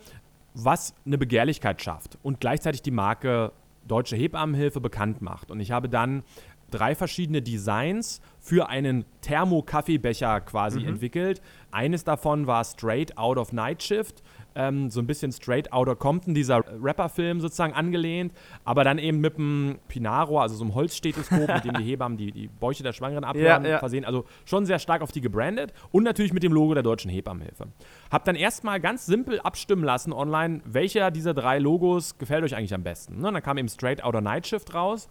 [0.54, 3.52] was eine Begehrlichkeit schafft und gleichzeitig die Marke
[3.88, 5.52] Deutsche Hebammenhilfe bekannt macht.
[5.52, 6.24] Und ich habe dann
[6.70, 10.90] drei verschiedene Designs für einen Thermo-Kaffeebecher quasi mhm.
[10.90, 11.42] entwickelt.
[11.72, 14.22] Eines davon war Straight Out of Night Shift
[14.60, 18.34] ähm, so ein bisschen Straight Outta Compton, dieser Rapper-Film sozusagen angelehnt,
[18.66, 22.32] aber dann eben mit einem Pinaro, also so einem Holzstethoskop, mit dem die Hebammen die,
[22.32, 23.80] die Bäuche der Schwangeren abhören, ja, ja.
[23.80, 24.04] versehen.
[24.04, 27.68] Also schon sehr stark auf die gebrandet und natürlich mit dem Logo der Deutschen Hebammenhilfe.
[28.12, 32.74] Hab dann erstmal ganz simpel abstimmen lassen online, welcher dieser drei Logos gefällt euch eigentlich
[32.74, 33.22] am besten.
[33.22, 33.32] Ne?
[33.32, 35.08] Dann kam eben Straight Outer Night Shift raus.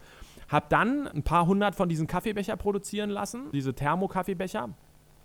[0.47, 4.69] Hab dann ein paar hundert von diesen Kaffeebecher produzieren lassen, diese Thermo-Kaffeebecher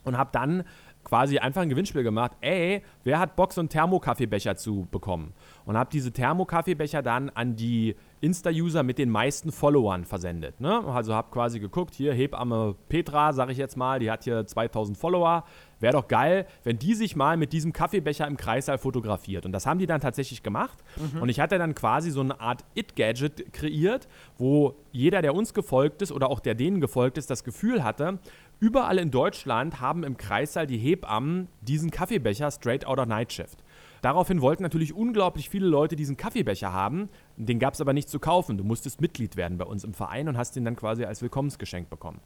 [0.04, 0.64] und habe dann
[1.04, 2.32] quasi einfach ein Gewinnspiel gemacht.
[2.40, 5.34] Ey, wer hat Bock, so einen Thermokaffeebecher zu bekommen?
[5.64, 10.60] Und habe diese Thermokaffeebecher dann an die Insta-User mit den meisten Followern versendet.
[10.60, 10.82] Ne?
[10.86, 14.96] Also habe quasi geguckt, hier Hebamme Petra, sage ich jetzt mal, die hat hier 2000
[14.96, 15.44] Follower.
[15.80, 19.44] Wäre doch geil, wenn die sich mal mit diesem Kaffeebecher im Kreißsaal fotografiert.
[19.44, 20.78] Und das haben die dann tatsächlich gemacht.
[20.96, 21.20] Mhm.
[21.20, 26.00] Und ich hatte dann quasi so eine Art It-Gadget kreiert, wo jeder, der uns gefolgt
[26.00, 28.18] ist oder auch der denen gefolgt ist, das Gefühl hatte,
[28.60, 33.62] Überall in Deutschland haben im Kreissaal die Hebammen diesen Kaffeebecher Straight Outer Night Shift.
[34.00, 37.08] Daraufhin wollten natürlich unglaublich viele Leute diesen Kaffeebecher haben.
[37.36, 38.58] Den gab es aber nicht zu kaufen.
[38.58, 41.88] Du musstest Mitglied werden bei uns im Verein und hast den dann quasi als Willkommensgeschenk
[41.88, 42.20] bekommen.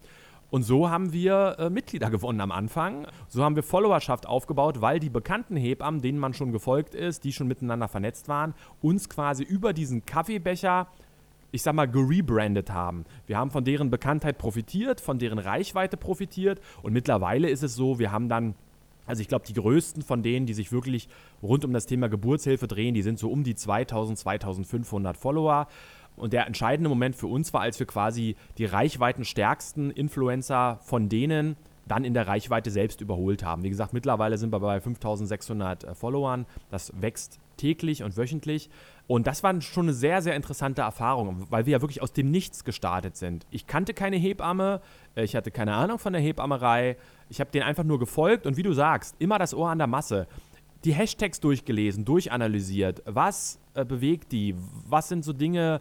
[0.51, 3.07] Und so haben wir äh, Mitglieder gewonnen am Anfang.
[3.29, 7.33] So haben wir Followerschaft aufgebaut, weil die bekannten Hebammen, denen man schon gefolgt ist, die
[7.33, 10.89] schon miteinander vernetzt waren, uns quasi über diesen Kaffeebecher
[11.51, 13.05] ich sag mal, gerebrandet haben.
[13.27, 17.99] Wir haben von deren Bekanntheit profitiert, von deren Reichweite profitiert und mittlerweile ist es so,
[17.99, 18.55] wir haben dann,
[19.07, 21.09] also ich glaube, die größten von denen, die sich wirklich
[21.43, 25.69] rund um das Thema Geburtshilfe drehen, die sind so um die 2000, 2500 Follower.
[26.17, 31.57] Und der entscheidende Moment für uns war, als wir quasi die reichweitenstärksten Influencer von denen
[31.89, 33.63] dann in der Reichweite selbst überholt haben.
[33.63, 36.47] Wie gesagt, mittlerweile sind wir bei 5600 äh, Followern.
[36.71, 38.71] Das wächst täglich und wöchentlich.
[39.09, 42.31] Und das war schon eine sehr, sehr interessante Erfahrung, weil wir ja wirklich aus dem
[42.31, 43.47] Nichts gestartet sind.
[43.51, 44.83] Ich kannte keine Hebamme,
[45.17, 46.99] äh, ich hatte keine Ahnung von der Hebammerei.
[47.31, 49.87] Ich habe denen einfach nur gefolgt und wie du sagst, immer das Ohr an der
[49.87, 50.27] Masse.
[50.85, 53.03] Die Hashtags durchgelesen, durchanalysiert.
[53.07, 54.55] Was äh, bewegt die?
[54.87, 55.81] Was sind so Dinge,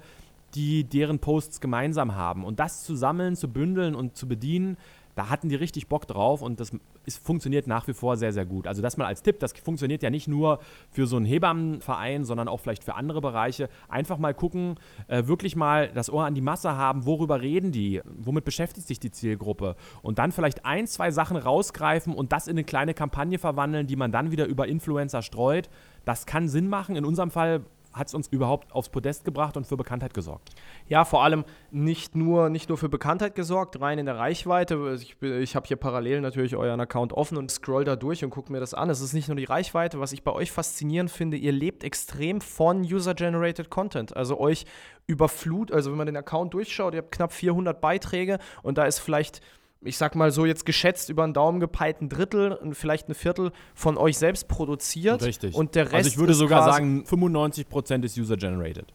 [0.55, 2.45] die deren Posts gemeinsam haben?
[2.45, 4.77] Und das zu sammeln, zu bündeln und zu bedienen,
[5.17, 6.71] da hatten die richtig Bock drauf und das
[7.05, 8.67] ist, funktioniert nach wie vor sehr, sehr gut.
[8.67, 10.59] Also das mal als Tipp, das funktioniert ja nicht nur
[10.91, 13.67] für so einen Hebammenverein, sondern auch vielleicht für andere Bereiche.
[13.89, 14.75] Einfach mal gucken,
[15.07, 18.99] äh, wirklich mal das Ohr an die Masse haben, worüber reden die, womit beschäftigt sich
[18.99, 23.39] die Zielgruppe und dann vielleicht ein, zwei Sachen rausgreifen und das in eine kleine Kampagne
[23.39, 25.67] verwandeln, die man dann wieder über Influencer streut.
[26.05, 26.95] Das kann Sinn machen.
[26.95, 27.63] In unserem Fall
[27.97, 30.49] hat es uns überhaupt aufs Podest gebracht und für Bekanntheit gesorgt.
[30.87, 34.97] Ja, vor allem nicht nur, nicht nur für Bekanntheit gesorgt, rein in der Reichweite.
[35.01, 38.51] Ich, ich habe hier parallel natürlich euren Account offen und scroll da durch und gucke
[38.51, 38.89] mir das an.
[38.89, 42.41] Es ist nicht nur die Reichweite, was ich bei euch faszinierend finde, ihr lebt extrem
[42.41, 44.15] von User-Generated Content.
[44.15, 44.65] Also euch
[45.07, 48.99] überflut, also wenn man den Account durchschaut, ihr habt knapp 400 Beiträge und da ist
[48.99, 49.41] vielleicht
[49.81, 53.51] ich sag mal so jetzt geschätzt über einen Daumen gepeilt ein Drittel, vielleicht ein Viertel
[53.75, 55.23] von euch selbst produziert.
[55.23, 55.55] Richtig.
[55.55, 58.93] Und der Rest also ich würde sogar sagen, 95% ist user-generated.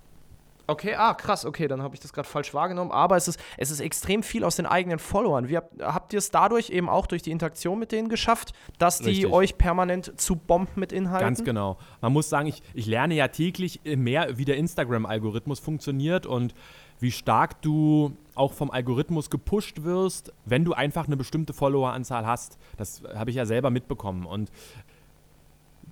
[0.68, 2.92] Okay, ah, krass, okay, dann habe ich das gerade falsch wahrgenommen.
[2.92, 5.48] Aber es ist, es ist extrem viel aus den eigenen Followern.
[5.48, 8.98] Wie habt, habt ihr es dadurch eben auch durch die Interaktion mit denen geschafft, dass
[8.98, 9.32] die Richtig.
[9.32, 11.26] euch permanent zu bomben mit Inhalten?
[11.26, 11.78] Ganz genau.
[12.00, 16.54] Man muss sagen, ich, ich lerne ja täglich mehr, wie der Instagram-Algorithmus funktioniert und
[17.00, 22.58] wie stark du auch vom Algorithmus gepusht wirst, wenn du einfach eine bestimmte Followeranzahl hast.
[22.76, 24.26] Das habe ich ja selber mitbekommen.
[24.26, 24.50] Und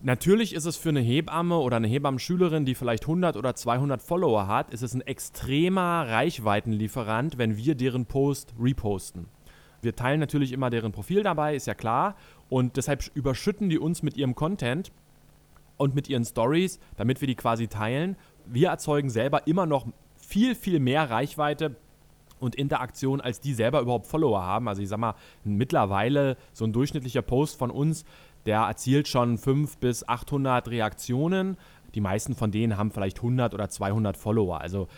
[0.02, 4.46] Natürlich ist es für eine Hebamme oder eine Hebammenschülerin, die vielleicht 100 oder 200 Follower
[4.46, 9.26] hat, ist es ein extremer Reichweitenlieferant, wenn wir deren Post reposten.
[9.82, 12.16] Wir teilen natürlich immer deren Profil dabei, ist ja klar.
[12.48, 14.90] Und deshalb überschütten die uns mit ihrem Content
[15.76, 18.16] und mit ihren Stories, damit wir die quasi teilen.
[18.46, 21.76] Wir erzeugen selber immer noch viel, viel mehr Reichweite
[22.40, 24.68] und Interaktion, als die selber überhaupt Follower haben.
[24.68, 28.04] Also ich sag mal, mittlerweile so ein durchschnittlicher Post von uns
[28.46, 31.56] der erzielt schon 500 bis 800 Reaktionen.
[31.94, 34.60] Die meisten von denen haben vielleicht 100 oder 200 Follower.
[34.60, 34.88] Also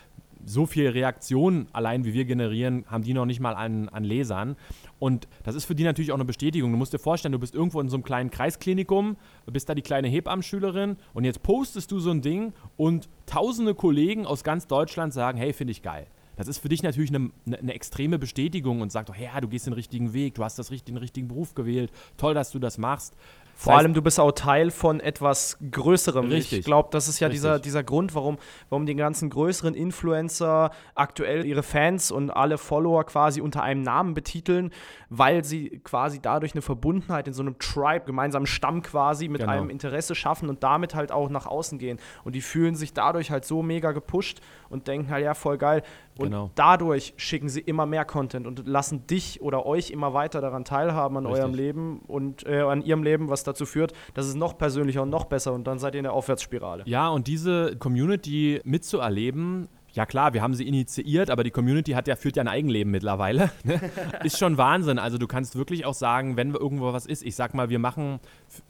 [0.45, 4.57] so viel Reaktionen allein wie wir generieren, haben die noch nicht mal an, an Lesern.
[4.99, 6.73] Und das ist für die natürlich auch eine Bestätigung.
[6.73, 9.83] Du musst dir vorstellen, du bist irgendwo in so einem kleinen Kreisklinikum, bist da die
[9.83, 15.13] kleine Hebammenschülerin und jetzt postest du so ein Ding und tausende Kollegen aus ganz Deutschland
[15.13, 16.07] sagen, hey, finde ich geil.
[16.47, 19.67] Das ist für dich natürlich eine, eine, extreme Bestätigung und sagt, oh, ja, du gehst
[19.67, 23.15] den richtigen Weg, du hast das, den richtigen Beruf gewählt, toll, dass du das machst.
[23.55, 26.29] Vor allem, du bist auch Teil von etwas Größerem.
[26.29, 26.61] Richtig.
[26.61, 28.39] Ich glaube, das ist ja dieser, dieser Grund, warum,
[28.71, 34.15] warum die ganzen größeren Influencer aktuell ihre Fans und alle Follower quasi unter einem Namen
[34.15, 34.73] betiteln,
[35.11, 39.53] weil sie quasi dadurch eine Verbundenheit in so einem Tribe, gemeinsamen Stamm quasi mit genau.
[39.53, 41.99] einem Interesse schaffen und damit halt auch nach außen gehen.
[42.25, 45.83] Und die fühlen sich dadurch halt so mega gepusht und denken halt, ja, voll geil.
[46.23, 46.51] Und genau.
[46.55, 51.17] dadurch schicken sie immer mehr Content und lassen dich oder euch immer weiter daran teilhaben
[51.17, 51.43] an Richtig.
[51.43, 55.11] eurem Leben und äh, an ihrem Leben, was dazu führt, dass es noch persönlicher und
[55.11, 56.85] noch besser und dann seid ihr in der Aufwärtsspirale.
[56.87, 62.09] Ja, und diese Community mitzuerleben, ja klar, wir haben sie initiiert, aber die Community hat
[62.09, 63.51] ja, führt ja ein Eigenleben mittlerweile.
[63.65, 63.81] Ne?
[64.25, 64.99] ist schon Wahnsinn.
[64.99, 68.19] Also du kannst wirklich auch sagen, wenn irgendwo was ist, ich sag mal, wir machen,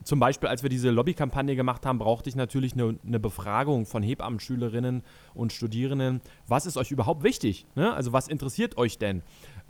[0.05, 4.03] zum Beispiel als wir diese Lobbykampagne gemacht haben, brauchte ich natürlich eine, eine Befragung von
[4.03, 5.03] Hebammenschülerinnen
[5.35, 6.21] und Studierenden.
[6.47, 7.67] Was ist euch überhaupt wichtig?
[7.75, 7.93] Ne?
[7.93, 9.23] Also was interessiert euch denn?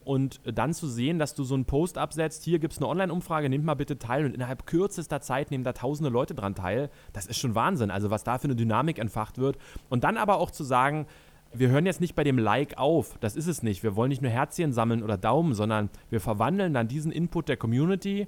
[0.05, 3.49] Und dann zu sehen, dass du so einen Post absetzt, hier gibt es eine Online-Umfrage,
[3.49, 7.27] nehmt mal bitte teil und innerhalb kürzester Zeit nehmen da tausende Leute dran teil, das
[7.27, 7.91] ist schon Wahnsinn.
[7.91, 9.59] Also was da für eine Dynamik entfacht wird.
[9.89, 11.07] Und dann aber auch zu sagen,
[11.55, 13.19] wir hören jetzt nicht bei dem Like auf.
[13.21, 13.83] Das ist es nicht.
[13.83, 17.57] Wir wollen nicht nur Herzchen sammeln oder Daumen, sondern wir verwandeln dann diesen Input der
[17.57, 18.27] Community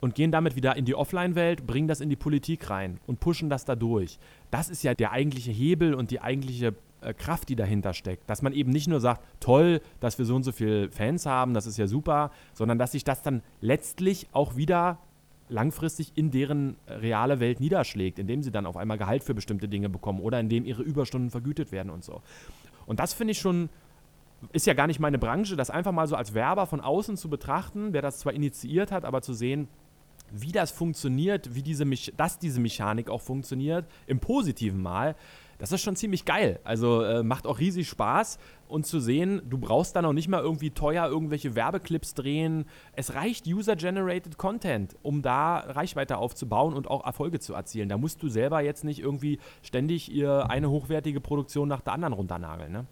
[0.00, 3.50] und gehen damit wieder in die Offline-Welt, bringen das in die Politik rein und pushen
[3.50, 4.18] das da durch.
[4.50, 8.28] Das ist ja der eigentliche Hebel und die eigentliche äh, Kraft, die dahinter steckt.
[8.28, 11.54] Dass man eben nicht nur sagt, toll, dass wir so und so viele Fans haben,
[11.54, 14.98] das ist ja super, sondern dass sich das dann letztlich auch wieder
[15.50, 19.88] langfristig in deren reale Welt niederschlägt, indem sie dann auf einmal Gehalt für bestimmte Dinge
[19.88, 22.22] bekommen oder indem ihre Überstunden vergütet werden und so.
[22.90, 23.68] Und das finde ich schon,
[24.52, 27.30] ist ja gar nicht meine Branche, das einfach mal so als Werber von außen zu
[27.30, 29.68] betrachten, wer das zwar initiiert hat, aber zu sehen,
[30.32, 31.84] wie das funktioniert, wie diese,
[32.16, 35.14] dass diese Mechanik auch funktioniert, im positiven Mal,
[35.60, 36.58] das ist schon ziemlich geil.
[36.64, 40.40] Also äh, macht auch riesig Spaß und zu sehen, du brauchst dann auch nicht mal
[40.40, 42.64] irgendwie teuer irgendwelche Werbeclips drehen.
[42.94, 47.90] Es reicht User-Generated Content, um da Reichweite aufzubauen und auch Erfolge zu erzielen.
[47.90, 52.14] Da musst du selber jetzt nicht irgendwie ständig ihr eine hochwertige Produktion nach der anderen
[52.14, 52.72] runternageln.
[52.72, 52.86] Ne?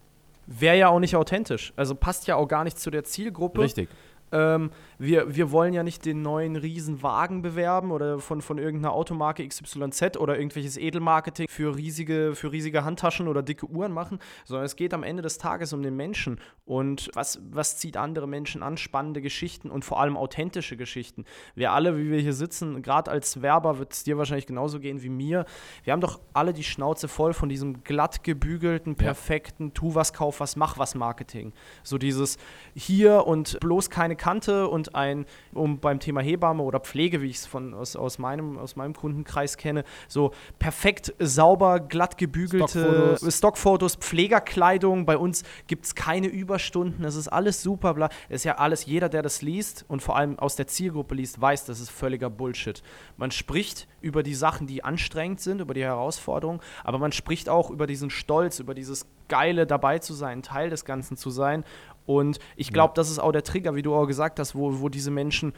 [0.45, 1.73] Wäre ja auch nicht authentisch.
[1.75, 3.61] Also passt ja auch gar nicht zu der Zielgruppe.
[3.61, 3.89] Richtig.
[4.31, 9.47] Ähm, wir, wir wollen ja nicht den neuen Riesenwagen bewerben oder von, von irgendeiner Automarke
[9.47, 14.75] XYZ oder irgendwelches Edelmarketing für riesige, für riesige Handtaschen oder dicke Uhren machen, sondern es
[14.75, 16.39] geht am Ende des Tages um den Menschen.
[16.65, 18.77] Und was, was zieht andere Menschen an?
[18.77, 21.25] Spannende Geschichten und vor allem authentische Geschichten.
[21.55, 25.01] Wir alle, wie wir hier sitzen, gerade als Werber wird es dir wahrscheinlich genauso gehen
[25.01, 25.45] wie mir.
[25.83, 29.71] Wir haben doch alle die Schnauze voll von diesem glatt gebügelten, perfekten ja.
[29.73, 31.53] Tu was, kauf was, mach was Marketing.
[31.83, 32.37] So dieses
[32.75, 37.37] hier und bloß keine Kante und ein, um beim Thema Hebamme oder Pflege, wie ich
[37.37, 43.95] es aus, aus, meinem, aus meinem Kundenkreis kenne, so perfekt sauber, glatt gebügelte Stockfotos, Stockfotos
[43.95, 45.05] Pflegerkleidung.
[45.05, 48.09] Bei uns gibt es keine Überstunden, es ist alles super, bla.
[48.27, 51.41] Es ist ja alles, jeder, der das liest und vor allem aus der Zielgruppe liest,
[51.41, 52.83] weiß, das ist völliger Bullshit.
[53.17, 57.71] Man spricht über die Sachen, die anstrengend sind, über die Herausforderungen, aber man spricht auch
[57.71, 61.63] über diesen Stolz, über dieses Geile dabei zu sein, Teil des Ganzen zu sein
[62.09, 62.93] und ich glaube, ja.
[62.95, 65.53] das ist auch der Trigger, wie du auch gesagt hast, wo, wo diese Menschen,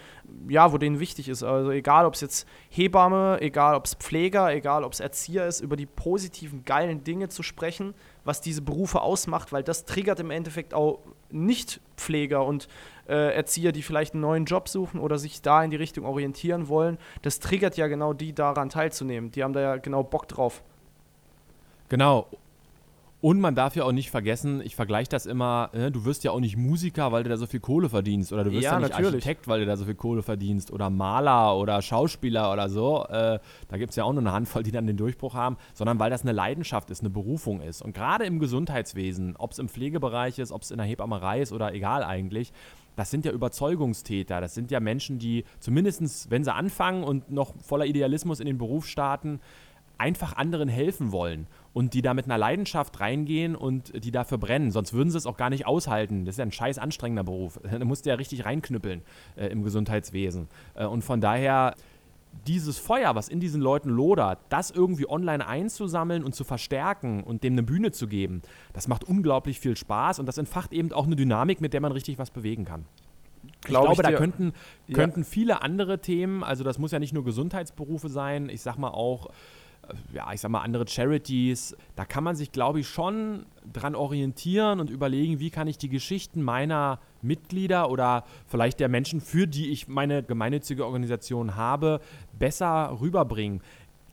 [0.50, 1.44] ja, wo denen wichtig ist.
[1.44, 5.62] Also egal, ob es jetzt Hebamme, egal, ob es Pfleger, egal, ob es Erzieher ist,
[5.62, 7.94] über die positiven, geilen Dinge zu sprechen,
[8.26, 12.68] was diese Berufe ausmacht, weil das triggert im Endeffekt auch Nicht-Pfleger und
[13.08, 16.68] äh, Erzieher, die vielleicht einen neuen Job suchen oder sich da in die Richtung orientieren
[16.68, 16.98] wollen.
[17.22, 19.32] Das triggert ja genau die daran teilzunehmen.
[19.32, 20.62] Die haben da ja genau Bock drauf.
[21.88, 22.28] Genau.
[23.22, 26.32] Und man darf ja auch nicht vergessen, ich vergleiche das immer, äh, du wirst ja
[26.32, 28.34] auch nicht Musiker, weil du da so viel Kohle verdienst.
[28.34, 29.14] Oder du wirst ja, ja nicht natürlich.
[29.14, 30.72] Architekt, weil du da so viel Kohle verdienst.
[30.72, 33.06] Oder Maler oder Schauspieler oder so.
[33.06, 33.38] Äh,
[33.68, 35.58] da gibt es ja auch nur eine Handvoll, die dann den Durchbruch haben.
[35.76, 37.84] Sondern weil das eine Leidenschaft ist, eine Berufung ist.
[37.84, 41.54] Und gerade im Gesundheitswesen, ob es im Pflegebereich ist, ob es in der Hebammerei ist
[41.54, 42.52] oder egal eigentlich,
[42.96, 44.42] das sind ja Überzeugungstäter.
[44.42, 48.58] Das sind ja Menschen, die zumindest, wenn sie anfangen und noch voller Idealismus in den
[48.58, 49.40] Beruf starten,
[50.02, 54.72] einfach anderen helfen wollen und die da mit einer Leidenschaft reingehen und die dafür brennen.
[54.72, 56.26] Sonst würden sie es auch gar nicht aushalten.
[56.26, 57.60] Das ist ja ein scheiß anstrengender Beruf.
[57.72, 59.02] Da musst du ja richtig reinknüppeln
[59.36, 60.48] äh, im Gesundheitswesen.
[60.74, 61.76] Äh, und von daher
[62.48, 67.44] dieses Feuer, was in diesen Leuten lodert, das irgendwie online einzusammeln und zu verstärken und
[67.44, 68.42] dem eine Bühne zu geben,
[68.74, 71.92] das macht unglaublich viel Spaß und das entfacht eben auch eine Dynamik, mit der man
[71.92, 72.86] richtig was bewegen kann.
[73.62, 74.54] Glaub ich glaube, ich da könnten,
[74.94, 78.90] könnten viele andere Themen, also das muss ja nicht nur Gesundheitsberufe sein, ich sag mal
[78.90, 79.30] auch
[80.14, 81.76] ja, ich sag mal, andere Charities.
[81.96, 85.90] Da kann man sich, glaube ich, schon dran orientieren und überlegen, wie kann ich die
[85.90, 92.02] Geschichten meiner Mitglieder oder vielleicht der Menschen, für die ich meine gemeinnützige Organisation habe,
[92.38, 93.62] besser rüberbringen.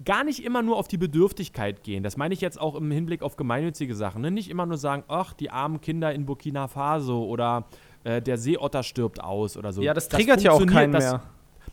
[0.05, 2.03] Gar nicht immer nur auf die Bedürftigkeit gehen.
[2.03, 4.22] Das meine ich jetzt auch im Hinblick auf gemeinnützige Sachen.
[4.22, 4.31] Ne?
[4.31, 7.64] Nicht immer nur sagen, ach, die armen Kinder in Burkina Faso oder
[8.05, 9.83] äh, der Seeotter stirbt aus oder so.
[9.83, 11.22] Ja, das triggert das ja auch keinen mehr.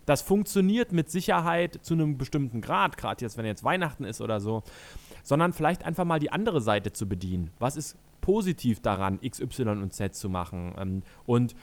[0.05, 4.39] Das funktioniert mit Sicherheit zu einem bestimmten Grad, gerade jetzt, wenn jetzt Weihnachten ist oder
[4.39, 4.63] so,
[5.23, 7.51] sondern vielleicht einfach mal die andere Seite zu bedienen.
[7.59, 10.75] Was ist positiv daran, X, Y und Z zu machen?
[10.77, 11.55] Ähm, und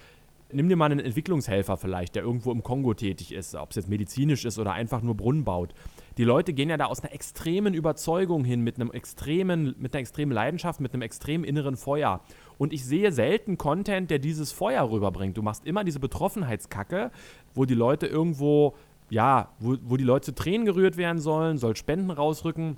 [0.53, 3.89] nimm dir mal einen Entwicklungshelfer vielleicht, der irgendwo im Kongo tätig ist, ob es jetzt
[3.89, 5.75] medizinisch ist oder einfach nur Brunnen baut.
[6.19, 10.01] Die Leute gehen ja da aus einer extremen Überzeugung hin, mit einem extremen, mit einer
[10.01, 12.21] extremen Leidenschaft, mit einem extremen inneren Feuer.
[12.59, 15.37] Und ich sehe selten Content, der dieses Feuer rüberbringt.
[15.37, 17.11] Du machst immer diese Betroffenheitskacke,
[17.55, 18.75] wo die Leute irgendwo,
[19.09, 22.77] ja, wo, wo die Leute zu Tränen gerührt werden sollen, soll Spenden rausrücken.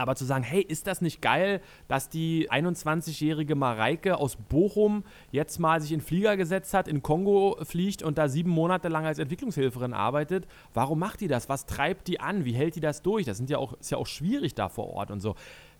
[0.00, 5.58] Aber zu sagen, hey, ist das nicht geil, dass die 21-jährige Mareike aus Bochum jetzt
[5.58, 9.18] mal sich in Flieger gesetzt hat, in Kongo fliegt und da sieben Monate lang als
[9.18, 10.46] Entwicklungshilferin arbeitet?
[10.72, 11.50] Warum macht die das?
[11.50, 12.46] Was treibt die an?
[12.46, 13.26] Wie hält die das durch?
[13.26, 15.34] Das sind ja auch, ist ja auch schwierig da vor Ort und so.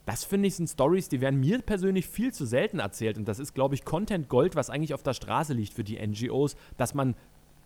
[0.04, 3.16] Das finde ich sind Stories, die werden mir persönlich viel zu selten erzählt.
[3.16, 5.98] Und das ist, glaube ich, Content Gold, was eigentlich auf der Straße liegt für die
[5.98, 7.14] NGOs, dass man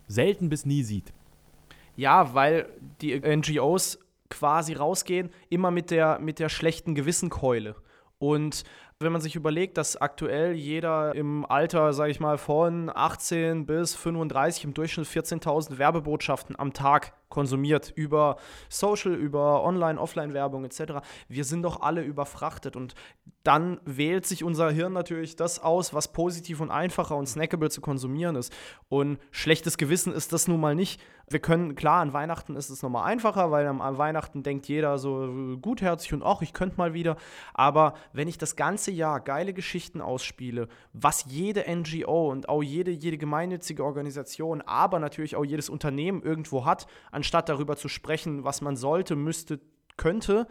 [0.07, 1.11] selten bis nie sieht.
[1.97, 2.69] Ja, weil
[3.01, 3.99] die NGOs
[4.29, 7.75] quasi rausgehen, immer mit der, mit der schlechten Gewissenkeule.
[8.17, 8.63] Und
[8.99, 13.93] wenn man sich überlegt, dass aktuell jeder im Alter, sage ich mal, von 18 bis
[13.93, 18.37] 35 im Durchschnitt 14.000 Werbebotschaften am Tag konsumiert über
[18.69, 21.01] Social, über Online, Offline-Werbung etc.
[21.27, 22.95] Wir sind doch alle überfrachtet und
[23.43, 27.81] dann wählt sich unser Hirn natürlich das aus, was positiv und einfacher und snackable zu
[27.81, 28.53] konsumieren ist.
[28.87, 31.01] Und schlechtes Gewissen ist das nun mal nicht.
[31.27, 35.57] Wir können, klar, an Weihnachten ist es nochmal einfacher, weil an Weihnachten denkt jeder so
[35.59, 37.17] gutherzig und auch, ich könnte mal wieder.
[37.53, 42.91] Aber wenn ich das ganze Jahr geile Geschichten ausspiele, was jede NGO und auch jede,
[42.91, 48.61] jede gemeinnützige Organisation, aber natürlich auch jedes Unternehmen irgendwo hat, anstatt darüber zu sprechen, was
[48.61, 49.59] man sollte, müsste,
[49.97, 50.47] könnte,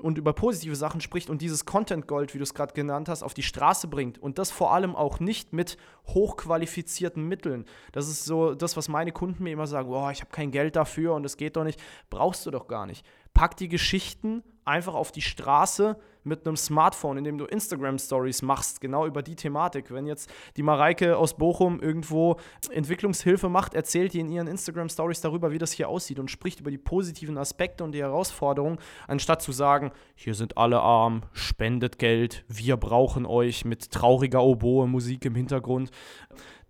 [0.00, 3.22] und über positive Sachen spricht und dieses Content Gold, wie du es gerade genannt hast,
[3.22, 5.76] auf die Straße bringt und das vor allem auch nicht mit
[6.06, 7.64] hochqualifizierten Mitteln.
[7.92, 10.76] Das ist so das, was meine Kunden mir immer sagen, oh, ich habe kein Geld
[10.76, 11.80] dafür und es geht doch nicht.
[12.10, 13.04] Brauchst du doch gar nicht.
[13.34, 18.80] Pack die Geschichten einfach auf die Straße, mit einem Smartphone, in dem du Instagram-Stories machst,
[18.80, 19.90] genau über die Thematik.
[19.90, 22.36] Wenn jetzt die Mareike aus Bochum irgendwo
[22.70, 26.70] Entwicklungshilfe macht, erzählt die in ihren Instagram-Stories darüber, wie das hier aussieht und spricht über
[26.70, 32.44] die positiven Aspekte und die Herausforderungen, anstatt zu sagen, hier sind alle arm, spendet Geld,
[32.48, 35.90] wir brauchen euch mit trauriger Oboe, Musik im Hintergrund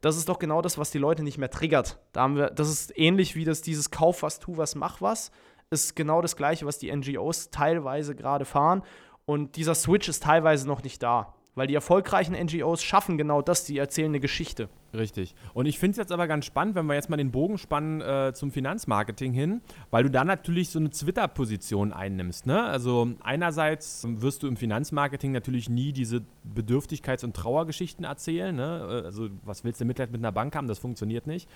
[0.00, 1.98] das ist doch genau das, was die Leute nicht mehr triggert.
[2.12, 5.30] Da haben wir, das ist ähnlich wie das dieses Kauf was, tu was, mach was.
[5.70, 8.82] Ist genau das gleiche, was die NGOs teilweise gerade fahren.
[9.29, 11.35] Und dieser Switch ist teilweise noch nicht da.
[11.55, 14.70] Weil die erfolgreichen NGOs schaffen genau das, die erzählen eine Geschichte.
[14.95, 15.35] Richtig.
[15.53, 18.01] Und ich finde es jetzt aber ganz spannend, wenn wir jetzt mal den Bogen spannen
[18.01, 19.61] äh, zum Finanzmarketing hin,
[19.91, 22.47] weil du da natürlich so eine Twitter-Position einnimmst.
[22.47, 22.62] Ne?
[22.62, 26.22] Also einerseits wirst du im Finanzmarketing natürlich nie diese
[26.57, 28.57] Bedürftigkeits- und Trauergeschichten erzählen.
[28.57, 29.03] Ne?
[29.05, 30.68] Also was willst du Mitleid mit einer Bank haben?
[30.68, 31.51] Das funktioniert nicht.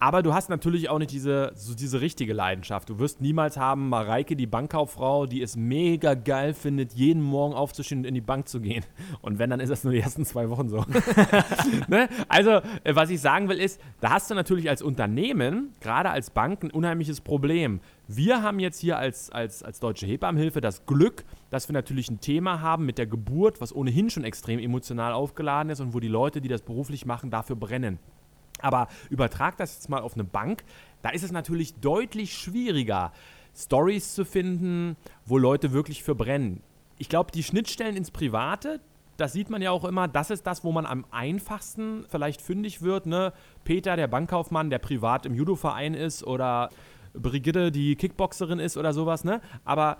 [0.00, 2.88] Aber du hast natürlich auch nicht diese, so diese richtige Leidenschaft.
[2.88, 8.00] Du wirst niemals haben, Mareike, die Bankkauffrau, die es mega geil findet, jeden Morgen aufzustehen
[8.00, 8.84] und in die Bank zu gehen.
[9.22, 10.84] Und wenn, dann ist das nur die ersten zwei Wochen so.
[11.88, 12.08] ne?
[12.28, 16.30] Also, äh, was ich sagen will, ist, da hast du natürlich als Unternehmen, gerade als
[16.30, 17.80] Bank, ein unheimliches Problem.
[18.06, 22.20] Wir haben jetzt hier als, als, als Deutsche Hebammenhilfe das Glück, dass wir natürlich ein
[22.20, 26.08] Thema haben mit der Geburt, was ohnehin schon extrem emotional aufgeladen ist und wo die
[26.08, 27.98] Leute, die das beruflich machen, dafür brennen.
[28.60, 30.64] Aber übertrag das jetzt mal auf eine Bank,
[31.02, 33.12] da ist es natürlich deutlich schwieriger,
[33.54, 34.96] Stories zu finden,
[35.26, 36.62] wo Leute wirklich für brennen.
[36.98, 38.80] ich glaube, die Schnittstellen ins Private,
[39.16, 42.82] das sieht man ja auch immer, das ist das, wo man am einfachsten vielleicht fündig
[42.82, 43.06] wird.
[43.06, 43.32] Ne?
[43.64, 46.70] Peter, der Bankkaufmann, der privat im Judo-Verein ist oder
[47.14, 49.24] Brigitte, die Kickboxerin ist oder sowas.
[49.24, 49.40] Ne?
[49.64, 49.98] Aber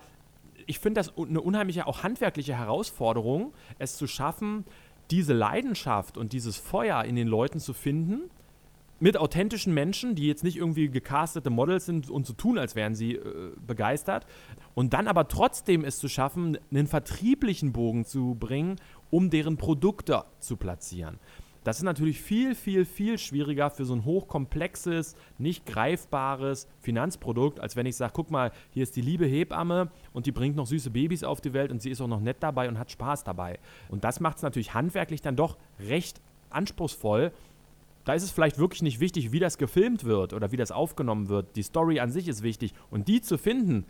[0.66, 4.64] ich finde das eine unheimliche, auch handwerkliche Herausforderung, es zu schaffen,
[5.10, 8.30] diese Leidenschaft und dieses Feuer in den Leuten zu finden
[9.00, 12.94] mit authentischen Menschen, die jetzt nicht irgendwie gecastete Models sind und so tun, als wären
[12.94, 14.26] sie äh, begeistert.
[14.74, 18.76] Und dann aber trotzdem es zu schaffen, einen vertrieblichen Bogen zu bringen,
[19.10, 21.18] um deren Produkte zu platzieren.
[21.64, 27.76] Das ist natürlich viel, viel, viel schwieriger für so ein hochkomplexes, nicht greifbares Finanzprodukt, als
[27.76, 30.90] wenn ich sage, guck mal, hier ist die liebe Hebamme und die bringt noch süße
[30.90, 33.58] Babys auf die Welt und sie ist auch noch nett dabei und hat Spaß dabei.
[33.90, 37.32] Und das macht es natürlich handwerklich dann doch recht anspruchsvoll.
[38.08, 41.28] Da ist es vielleicht wirklich nicht wichtig, wie das gefilmt wird oder wie das aufgenommen
[41.28, 41.56] wird.
[41.56, 42.72] Die Story an sich ist wichtig.
[42.90, 43.84] Und die zu finden,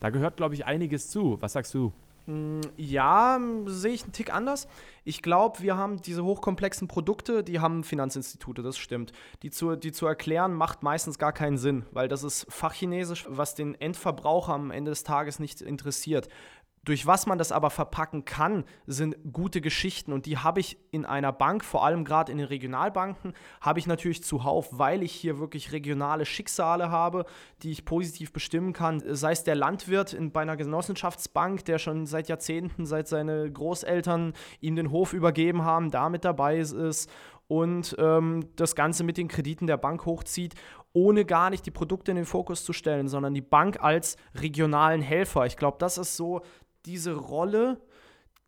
[0.00, 1.40] da gehört, glaube ich, einiges zu.
[1.40, 1.92] Was sagst du?
[2.26, 4.66] Mm, ja, sehe ich einen Tick anders.
[5.04, 9.12] Ich glaube, wir haben diese hochkomplexen Produkte, die haben Finanzinstitute, das stimmt.
[9.44, 13.54] Die zu, die zu erklären, macht meistens gar keinen Sinn, weil das ist Fachchinesisch, was
[13.54, 16.28] den Endverbraucher am Ende des Tages nicht interessiert.
[16.84, 21.04] Durch was man das aber verpacken kann, sind gute Geschichten und die habe ich in
[21.04, 25.38] einer Bank, vor allem gerade in den Regionalbanken, habe ich natürlich zuhauf, weil ich hier
[25.38, 27.26] wirklich regionale Schicksale habe,
[27.62, 29.02] die ich positiv bestimmen kann.
[29.14, 34.32] Sei es der Landwirt in, bei einer Genossenschaftsbank, der schon seit Jahrzehnten, seit seine Großeltern
[34.60, 37.10] ihm den Hof übergeben haben, da mit dabei ist
[37.46, 40.54] und ähm, das Ganze mit den Krediten der Bank hochzieht
[40.92, 45.02] ohne gar nicht die Produkte in den Fokus zu stellen, sondern die Bank als regionalen
[45.02, 45.46] Helfer.
[45.46, 46.42] Ich glaube, das ist so
[46.86, 47.80] diese Rolle,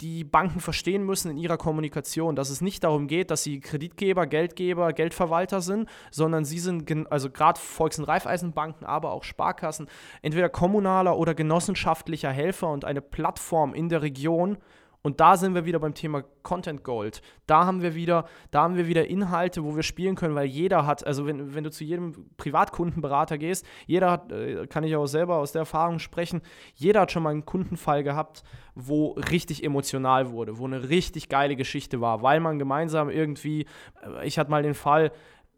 [0.01, 4.27] die Banken verstehen müssen in ihrer Kommunikation, dass es nicht darum geht, dass sie Kreditgeber,
[4.27, 9.87] Geldgeber, Geldverwalter sind, sondern sie sind, also gerade Volks- und Raiffeisenbanken, aber auch Sparkassen,
[10.21, 14.59] entweder kommunaler oder genossenschaftlicher Helfer und eine Plattform in der Region,
[15.03, 17.23] und da sind wir wieder beim Thema Content Gold.
[17.47, 20.87] Da haben wir wieder, da haben wir wieder Inhalte, wo wir spielen können, weil jeder
[20.87, 25.07] hat, also wenn, wenn du zu jedem Privatkundenberater gehst, jeder hat, äh, kann ich auch
[25.07, 26.41] selber aus der Erfahrung sprechen,
[26.75, 28.45] jeder hat schon mal einen Kundenfall gehabt,
[28.77, 33.67] wo richtig emotional wurde, wo eine richtig geile Geschichte war, weil man gemeinsam irgendwie,
[34.03, 35.11] äh, ich hatte mal den Fall,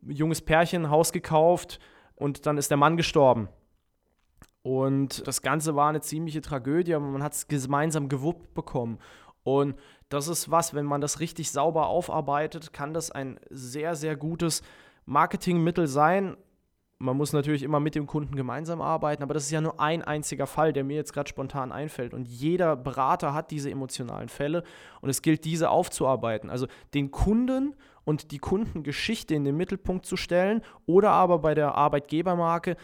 [0.07, 1.81] junges Pärchen, Haus gekauft
[2.17, 3.49] und dann ist der Mann gestorben.
[4.63, 8.99] Und das Ganze war eine ziemliche Tragödie, aber man hat es gemeinsam gewuppt bekommen.
[9.45, 9.77] Und
[10.09, 14.63] das ist was, wenn man das richtig sauber aufarbeitet, kann das ein sehr, sehr gutes
[15.07, 16.37] Marketingmittel sein.
[16.99, 20.03] Man muss natürlich immer mit dem Kunden gemeinsam arbeiten, aber das ist ja nur ein
[20.03, 22.15] einziger Fall, der mir jetzt gerade spontan einfällt.
[22.15, 24.63] Und jeder Berater hat diese emotionalen Fälle
[25.01, 26.49] und es gilt, diese aufzuarbeiten.
[26.49, 27.75] Also den Kunden
[28.05, 32.77] und die Kundengeschichte in den Mittelpunkt zu stellen oder aber bei der Arbeitgebermarke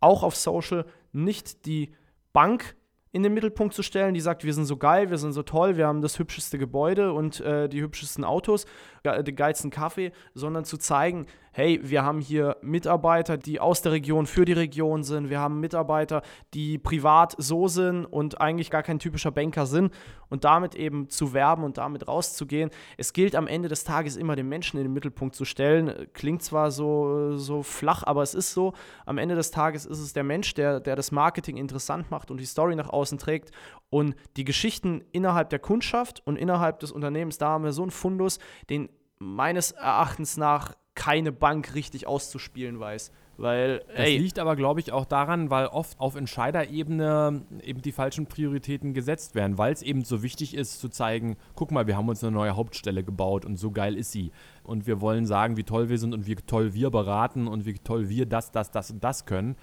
[0.00, 1.92] auch auf Social nicht die
[2.32, 2.76] Bank
[3.12, 5.76] in den Mittelpunkt zu stellen, die sagt, wir sind so geil, wir sind so toll,
[5.76, 8.66] wir haben das hübscheste Gebäude und äh, die hübschesten Autos,
[9.04, 14.26] den geilsten Kaffee, sondern zu zeigen, hey, wir haben hier Mitarbeiter, die aus der Region
[14.26, 16.22] für die Region sind, wir haben Mitarbeiter,
[16.54, 19.92] die privat so sind und eigentlich gar kein typischer Banker sind
[20.28, 22.70] und damit eben zu werben und damit rauszugehen.
[22.96, 26.06] Es gilt am Ende des Tages immer den Menschen in den Mittelpunkt zu stellen.
[26.12, 28.72] Klingt zwar so, so flach, aber es ist so.
[29.04, 32.38] Am Ende des Tages ist es der Mensch, der, der das Marketing interessant macht und
[32.38, 33.50] die Story nach außen trägt
[33.90, 37.90] und die Geschichten innerhalb der Kundschaft und innerhalb des Unternehmens, da haben wir so einen
[37.90, 38.38] Fundus,
[38.70, 43.12] den meines Erachtens nach keine Bank richtig auszuspielen weiß.
[43.38, 47.92] Weil, das ey, liegt aber, glaube ich, auch daran, weil oft auf Entscheiderebene eben die
[47.92, 51.96] falschen Prioritäten gesetzt werden, weil es eben so wichtig ist zu zeigen, guck mal, wir
[51.96, 54.32] haben uns eine neue Hauptstelle gebaut und so geil ist sie.
[54.64, 57.74] Und wir wollen sagen, wie toll wir sind und wie toll wir beraten und wie
[57.74, 59.54] toll wir das, das, das und das können,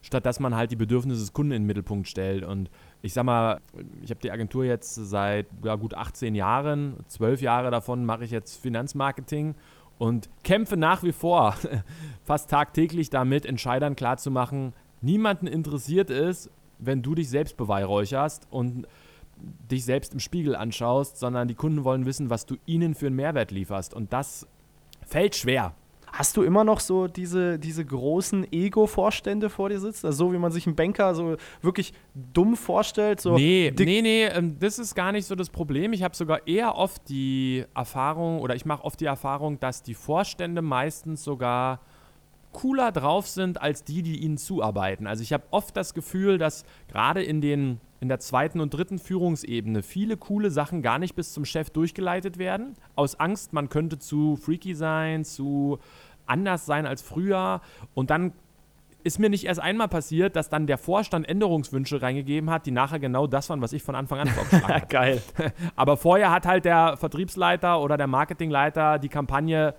[0.00, 2.44] statt dass man halt die Bedürfnisse des Kunden in den Mittelpunkt stellt.
[2.44, 2.70] Und
[3.04, 3.60] ich sag mal,
[4.02, 8.30] ich habe die Agentur jetzt seit ja, gut 18 Jahren, zwölf Jahre davon mache ich
[8.30, 9.54] jetzt Finanzmarketing
[9.98, 11.54] und kämpfe nach wie vor
[12.24, 18.88] fast tagtäglich damit, Entscheidern klarzumachen, niemanden interessiert ist, wenn du dich selbst beweihräucherst und
[19.70, 23.16] dich selbst im Spiegel anschaust, sondern die Kunden wollen wissen, was du ihnen für einen
[23.16, 23.92] Mehrwert lieferst.
[23.92, 24.48] Und das
[25.04, 25.74] fällt schwer.
[26.16, 30.06] Hast du immer noch so diese, diese großen Ego-Vorstände vor dir sitzen?
[30.06, 33.20] Also so wie man sich einen Banker so wirklich dumm vorstellt?
[33.20, 35.92] So nee, nee, nee, ähm, das ist gar nicht so das Problem.
[35.92, 39.94] Ich habe sogar eher oft die Erfahrung oder ich mache oft die Erfahrung, dass die
[39.94, 41.80] Vorstände meistens sogar
[42.54, 45.06] cooler drauf sind als die, die ihnen zuarbeiten.
[45.06, 48.98] Also ich habe oft das Gefühl, dass gerade in den in der zweiten und dritten
[48.98, 52.76] Führungsebene viele coole Sachen gar nicht bis zum Chef durchgeleitet werden.
[52.96, 55.78] Aus Angst, man könnte zu freaky sein, zu
[56.26, 57.62] anders sein als früher.
[57.94, 58.32] Und dann
[59.04, 62.98] ist mir nicht erst einmal passiert, dass dann der Vorstand Änderungswünsche reingegeben hat, die nachher
[62.98, 64.86] genau das waren, was ich von Anfang an vorgeschlagen habe.
[64.86, 65.22] Geil.
[65.76, 69.74] Aber vorher hat halt der Vertriebsleiter oder der Marketingleiter die Kampagne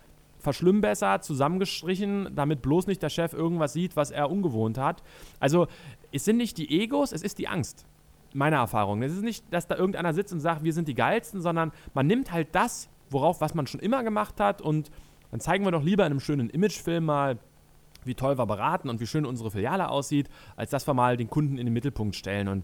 [0.45, 5.03] verschlimmbessert, zusammengestrichen, damit bloß nicht der Chef irgendwas sieht, was er ungewohnt hat.
[5.41, 5.67] Also
[6.13, 7.85] es sind nicht die Egos, es ist die Angst.
[8.33, 9.01] Meine Erfahrung.
[9.01, 12.07] Es ist nicht, dass da irgendeiner sitzt und sagt, wir sind die Geilsten, sondern man
[12.07, 14.91] nimmt halt das, worauf, was man schon immer gemacht hat und
[15.31, 17.37] dann zeigen wir doch lieber in einem schönen Imagefilm mal,
[18.03, 21.29] wie toll wir beraten und wie schön unsere Filiale aussieht, als dass wir mal den
[21.29, 22.47] Kunden in den Mittelpunkt stellen.
[22.47, 22.63] Und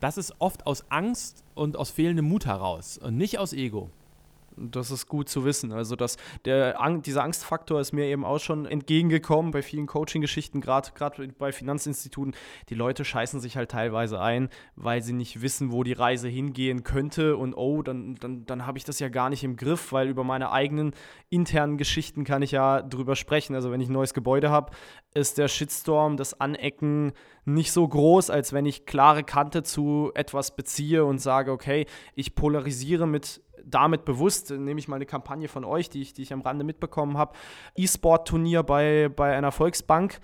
[0.00, 3.90] das ist oft aus Angst und aus fehlendem Mut heraus und nicht aus Ego.
[4.56, 5.72] Das ist gut zu wissen.
[5.72, 10.90] Also, dass der, dieser Angstfaktor ist mir eben auch schon entgegengekommen bei vielen Coaching-Geschichten, gerade
[11.38, 12.34] bei Finanzinstituten.
[12.68, 16.84] Die Leute scheißen sich halt teilweise ein, weil sie nicht wissen, wo die Reise hingehen
[16.84, 17.36] könnte.
[17.36, 20.24] Und oh, dann, dann, dann habe ich das ja gar nicht im Griff, weil über
[20.24, 20.92] meine eigenen
[21.28, 23.54] internen Geschichten kann ich ja drüber sprechen.
[23.54, 24.72] Also, wenn ich ein neues Gebäude habe,
[25.14, 27.12] ist der Shitstorm, das Anecken
[27.46, 32.34] nicht so groß, als wenn ich klare Kante zu etwas beziehe und sage, okay, ich
[32.34, 36.32] polarisiere mit damit bewusst, nehme ich mal eine Kampagne von euch, die ich, die ich
[36.32, 37.34] am Rande mitbekommen habe,
[37.76, 40.20] E-Sport-Turnier bei, bei einer Volksbank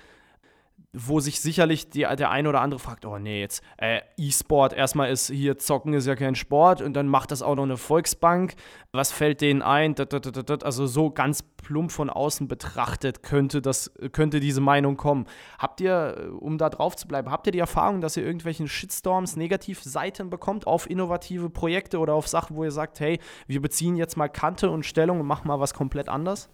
[0.95, 5.11] wo sich sicherlich die, der eine oder andere fragt, oh nee, jetzt äh, E-Sport, erstmal
[5.11, 8.55] ist hier Zocken ist ja kein Sport und dann macht das auch noch eine Volksbank.
[8.93, 9.95] Was fällt denen ein?
[10.63, 15.27] Also so ganz plump von außen betrachtet könnte, das, könnte diese Meinung kommen.
[15.59, 18.69] Habt ihr, äh, um da drauf zu bleiben, habt ihr die Erfahrung, dass ihr irgendwelchen
[18.69, 23.97] Shitstorms, Negativseiten bekommt auf innovative Projekte oder auf Sachen, wo ihr sagt, hey, wir beziehen
[23.97, 26.51] jetzt mal Kante und Stellung und machen mal was komplett anders?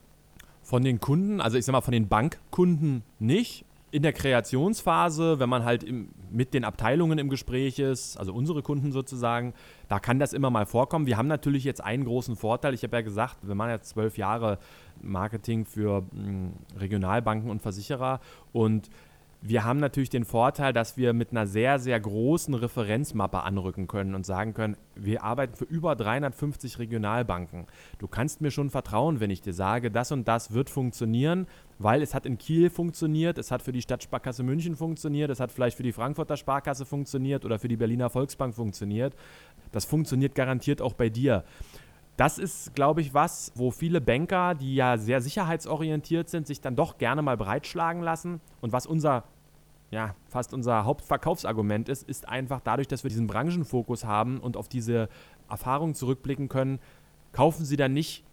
[0.62, 5.48] Von den Kunden, also ich sag mal von den Bankkunden nicht, in der Kreationsphase, wenn
[5.48, 9.54] man halt im, mit den Abteilungen im Gespräch ist, also unsere Kunden sozusagen,
[9.88, 11.06] da kann das immer mal vorkommen.
[11.06, 12.74] Wir haben natürlich jetzt einen großen Vorteil.
[12.74, 14.58] Ich habe ja gesagt, wir machen jetzt zwölf Jahre
[15.00, 18.20] Marketing für mh, hm, Regionalbanken und Versicherer
[18.52, 18.90] und
[19.40, 24.14] wir haben natürlich den Vorteil, dass wir mit einer sehr, sehr großen Referenzmappe anrücken können
[24.16, 27.66] und sagen können, wir arbeiten für über 350 Regionalbanken.
[27.98, 31.46] Du kannst mir schon vertrauen, wenn ich dir sage, das und das wird funktionieren,
[31.78, 35.52] weil es hat in Kiel funktioniert, es hat für die Stadtsparkasse München funktioniert, es hat
[35.52, 39.14] vielleicht für die Frankfurter Sparkasse funktioniert oder für die Berliner Volksbank funktioniert.
[39.70, 41.44] Das funktioniert garantiert auch bei dir.
[42.16, 46.74] Das ist, glaube ich, was, wo viele Banker, die ja sehr sicherheitsorientiert sind, sich dann
[46.74, 48.40] doch gerne mal breitschlagen lassen.
[48.60, 49.22] Und was unser,
[49.92, 54.68] ja, fast unser Hauptverkaufsargument ist, ist einfach dadurch, dass wir diesen Branchenfokus haben und auf
[54.68, 55.08] diese
[55.48, 56.80] Erfahrung zurückblicken können,
[57.30, 58.24] kaufen sie dann nicht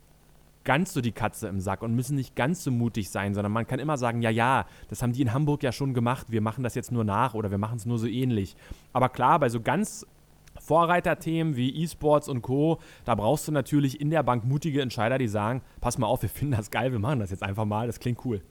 [0.66, 3.66] ganz so die Katze im Sack und müssen nicht ganz so mutig sein, sondern man
[3.66, 6.64] kann immer sagen, ja, ja, das haben die in Hamburg ja schon gemacht, wir machen
[6.64, 8.58] das jetzt nur nach oder wir machen es nur so ähnlich.
[8.92, 10.06] Aber klar, bei so ganz
[10.60, 15.28] Vorreiterthemen wie E-Sports und Co., da brauchst du natürlich in der Bank mutige Entscheider, die
[15.28, 18.00] sagen, pass mal auf, wir finden das geil, wir machen das jetzt einfach mal, das
[18.00, 18.42] klingt cool.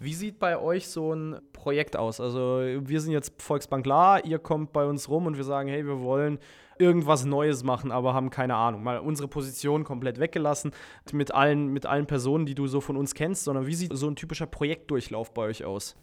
[0.00, 2.20] Wie sieht bei euch so ein Projekt aus?
[2.20, 5.86] Also wir sind jetzt Volksbank La, ihr kommt bei uns rum und wir sagen, hey,
[5.86, 6.38] wir wollen
[6.78, 8.82] irgendwas Neues machen, aber haben keine Ahnung.
[8.82, 10.72] Mal unsere Position komplett weggelassen
[11.12, 14.08] mit allen, mit allen Personen, die du so von uns kennst, sondern wie sieht so
[14.08, 15.96] ein typischer Projektdurchlauf bei euch aus?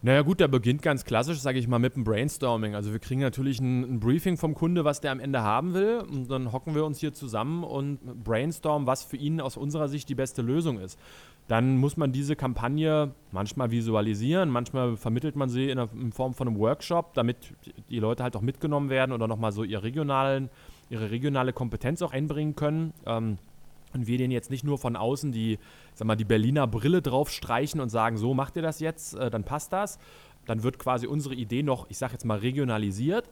[0.00, 2.76] Naja gut, der beginnt ganz klassisch, sage ich mal, mit dem Brainstorming.
[2.76, 6.04] Also wir kriegen natürlich ein, ein, Briefing vom Kunde, was der am Ende haben will.
[6.08, 10.08] Und dann hocken wir uns hier zusammen und brainstormen, was für ihn aus unserer Sicht
[10.08, 11.00] die beste Lösung ist.
[11.48, 16.34] Dann muss man diese Kampagne manchmal visualisieren, manchmal vermittelt man sie in, einer, in Form
[16.34, 17.54] von einem Workshop, damit
[17.88, 20.50] die Leute halt auch mitgenommen werden oder nochmal so ihre, regionalen,
[20.90, 22.92] ihre regionale Kompetenz auch einbringen können.
[23.06, 23.38] Ähm,
[23.94, 25.58] und wir denen jetzt nicht nur von außen die,
[25.94, 29.30] sag mal, die Berliner Brille drauf streichen und sagen, so macht ihr das jetzt, äh,
[29.30, 29.98] dann passt das.
[30.44, 33.30] Dann wird quasi unsere Idee noch, ich sag jetzt mal, regionalisiert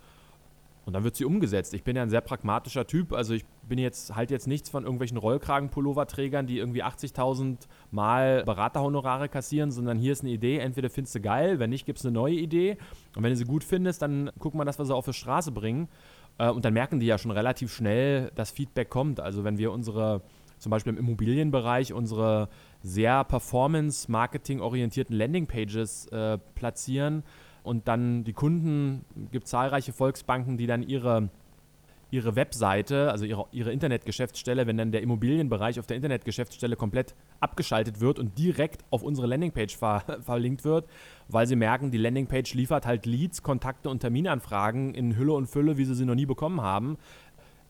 [0.87, 1.75] und dann wird sie umgesetzt.
[1.75, 4.85] Ich bin ja ein sehr pragmatischer Typ, also ich bin jetzt halt jetzt nichts von
[4.85, 11.17] irgendwelchen Rollkragenpulloverträgern, die irgendwie 80.000 Mal Beraterhonorare kassieren, sondern hier ist eine Idee, entweder findest
[11.17, 12.79] du geil, wenn nicht, gibt es eine neue Idee
[13.17, 15.51] und wenn du sie gut findest, dann gucken wir, dass wir sie auf die Straße
[15.51, 15.89] bringen
[16.39, 19.19] äh, und dann merken die ja schon relativ schnell, dass Feedback kommt.
[19.19, 20.23] Also wenn wir unsere
[20.59, 22.49] zum Beispiel im Immobilienbereich unsere
[22.83, 27.25] sehr performance-marketing-orientierten Landingpages äh, platzieren
[27.67, 31.31] und dann die Kunden, gibt zahlreiche Volksbanken, die dann ihre
[32.11, 38.01] ihre Webseite, also ihre, ihre Internetgeschäftsstelle, wenn dann der Immobilienbereich auf der Internetgeschäftsstelle komplett abgeschaltet
[38.01, 40.87] wird und direkt auf unsere Landingpage ver verlinkt wird,
[41.29, 45.79] weil sie merken, die Landingpage liefert halt Leads, Kontakte und Terminanfragen in Hülle und Fülle,
[45.79, 46.97] wie sie sie noch nie bekommen haben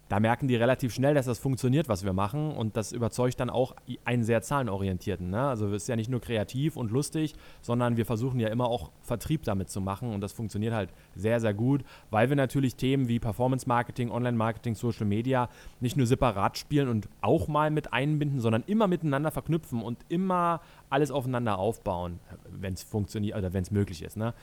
[0.09, 2.53] da merken die relativ schnell, dass das funktioniert, was wir machen.
[2.53, 5.31] Und das überzeugt dann auch einen sehr zahlenorientierten.
[5.31, 5.41] Ne?
[5.41, 8.91] Also es ist ja nicht nur kreativ und lustig, sondern wir versuchen ja immer auch
[9.03, 10.15] Vertrieb damit zu machen.
[10.15, 14.37] Und das funktioniert halt sehr, sehr gut, weil wir natürlich Themen wie Performance Marketing, Online
[14.37, 15.49] Marketing, Social Media
[15.81, 20.61] nicht nur separat spielen und auch mal mit einbinden, sondern immer miteinander verknüpfen und immer
[20.89, 24.17] alles aufeinander aufbauen, wenn es funktioniert oder wenn es möglich ist.
[24.17, 24.35] Ne?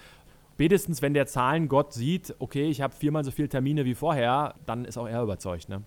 [0.53, 4.85] Spätestens wenn der Zahlengott sieht, okay, ich habe viermal so viele Termine wie vorher, dann
[4.85, 5.69] ist auch er überzeugt.
[5.69, 5.83] Ne?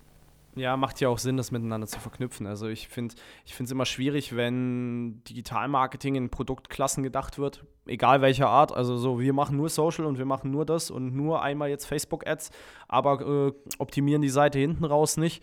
[0.56, 2.46] Ja, macht ja auch Sinn, das miteinander zu verknüpfen.
[2.46, 3.14] Also ich finde
[3.44, 8.72] es immer schwierig, wenn Digitalmarketing in Produktklassen gedacht wird egal welcher Art.
[8.72, 11.86] Also so, wir machen nur Social und wir machen nur das und nur einmal jetzt
[11.86, 12.50] Facebook-Ads,
[12.88, 15.42] aber äh, optimieren die Seite hinten raus nicht.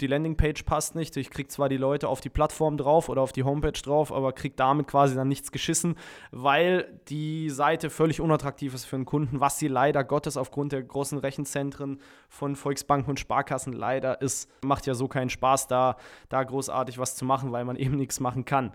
[0.00, 1.16] Die Landingpage passt nicht.
[1.16, 4.32] Ich kriege zwar die Leute auf die Plattform drauf oder auf die Homepage drauf, aber
[4.32, 5.96] kriege damit quasi dann nichts geschissen,
[6.30, 10.82] weil die Seite völlig unattraktiv ist für einen Kunden, was sie leider Gottes aufgrund der
[10.82, 14.50] großen Rechenzentren von Volksbanken und Sparkassen leider ist.
[14.64, 15.96] Macht ja so keinen Spaß, da,
[16.28, 18.72] da großartig was zu machen, weil man eben nichts machen kann.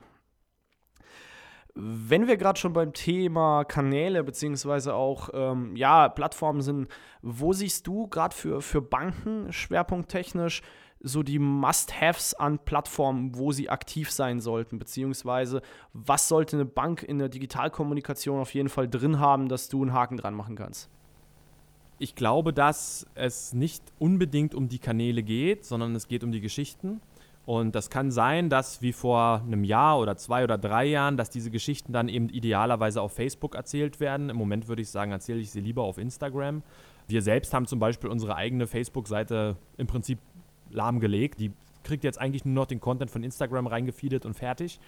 [1.73, 6.89] Wenn wir gerade schon beim Thema Kanäle beziehungsweise auch ähm, ja, Plattformen sind,
[7.21, 10.61] wo siehst du gerade für, für Banken schwerpunkttechnisch
[11.03, 15.61] so die Must-Haves an Plattformen, wo sie aktiv sein sollten, beziehungsweise
[15.93, 19.93] was sollte eine Bank in der Digitalkommunikation auf jeden Fall drin haben, dass du einen
[19.93, 20.89] Haken dran machen kannst?
[21.97, 26.41] Ich glaube, dass es nicht unbedingt um die Kanäle geht, sondern es geht um die
[26.41, 27.01] Geschichten.
[27.51, 31.29] Und das kann sein, dass wie vor einem Jahr oder zwei oder drei Jahren, dass
[31.29, 34.29] diese Geschichten dann eben idealerweise auf Facebook erzählt werden.
[34.29, 36.63] Im Moment würde ich sagen, erzähle ich sie lieber auf Instagram.
[37.09, 40.19] Wir selbst haben zum Beispiel unsere eigene Facebook-Seite im Prinzip
[40.69, 41.41] lahmgelegt.
[41.41, 41.51] Die
[41.83, 44.79] kriegt jetzt eigentlich nur noch den Content von Instagram reingefeedet und fertig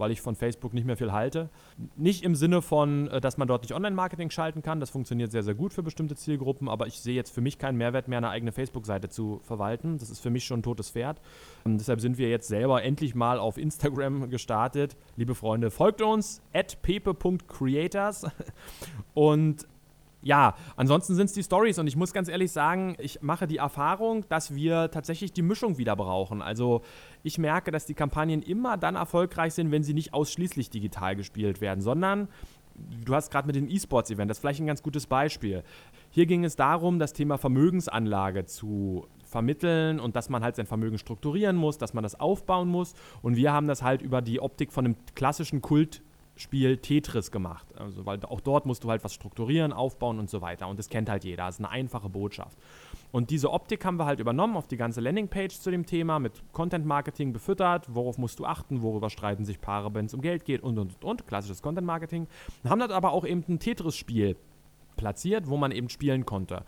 [0.00, 1.50] weil ich von Facebook nicht mehr viel halte.
[1.94, 5.42] Nicht im Sinne von, äh, dass man dort nicht Online-Marketing schalten kann, das funktioniert sehr,
[5.42, 8.30] sehr gut für bestimmte Zielgruppen, aber ich sehe jetzt für mich keinen Mehrwert mehr, eine
[8.30, 9.98] eigene Facebook-Seite zu verwalten.
[9.98, 11.20] Das ist für mich schon ein totes Pferd.
[11.64, 14.96] Und deshalb sind wir jetzt selber endlich mal auf Instagram gestartet.
[15.16, 18.26] Liebe Freunde, folgt uns at pepe.creators
[19.14, 19.66] und
[20.22, 23.56] ja, ansonsten sind es die Stories und ich muss ganz ehrlich sagen, ich mache die
[23.56, 26.42] Erfahrung, dass wir tatsächlich die Mischung wieder brauchen.
[26.42, 26.82] Also
[27.22, 31.60] ich merke, dass die Kampagnen immer dann erfolgreich sind, wenn sie nicht ausschließlich digital gespielt
[31.60, 32.28] werden, sondern
[33.04, 35.62] du hast gerade mit dem E-Sports-Event, das ist vielleicht ein ganz gutes Beispiel.
[36.10, 40.98] Hier ging es darum, das Thema Vermögensanlage zu vermitteln und dass man halt sein Vermögen
[40.98, 42.94] strukturieren muss, dass man das aufbauen muss.
[43.22, 46.02] Und wir haben das halt über die Optik von einem klassischen Kult
[46.40, 47.66] Spiel Tetris gemacht.
[47.78, 50.68] Also, weil auch dort musst du halt was strukturieren, aufbauen und so weiter.
[50.68, 51.46] Und das kennt halt jeder.
[51.46, 52.58] Das ist eine einfache Botschaft.
[53.12, 56.32] Und diese Optik haben wir halt übernommen auf die ganze Landingpage zu dem Thema, mit
[56.52, 57.94] Content Marketing befüttert.
[57.94, 58.82] Worauf musst du achten?
[58.82, 60.62] Worüber streiten sich Paare, wenn es um Geld geht?
[60.62, 61.26] Und, und, und.
[61.26, 62.26] Klassisches Content Marketing.
[62.68, 64.36] Haben dort aber auch eben ein Tetris-Spiel
[64.96, 66.64] platziert, wo man eben spielen konnte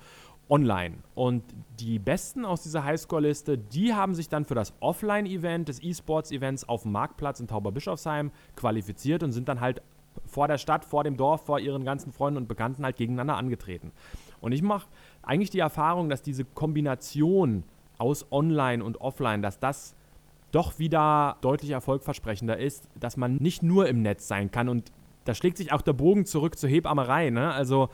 [0.49, 0.97] online.
[1.15, 1.43] Und
[1.81, 6.83] die Besten aus dieser Highscore-Liste, die haben sich dann für das Offline-Event des E-Sports-Events auf
[6.83, 9.83] dem Marktplatz in Tauberbischofsheim qualifiziert und sind dann halt
[10.27, 13.93] vor der Stadt, vor dem Dorf, vor ihren ganzen Freunden und Bekannten halt gegeneinander angetreten.
[14.41, 14.89] Und ich mache
[15.23, 17.65] eigentlich die Erfahrung, dass diese Kombination
[17.99, 19.95] aus Online und Offline, dass das
[20.51, 24.69] doch wieder deutlich erfolgversprechender ist, dass man nicht nur im Netz sein kann.
[24.69, 24.93] Und
[25.25, 27.31] da schlägt sich auch der Bogen zurück zur Hebammerei.
[27.31, 27.53] Ne?
[27.53, 27.89] Also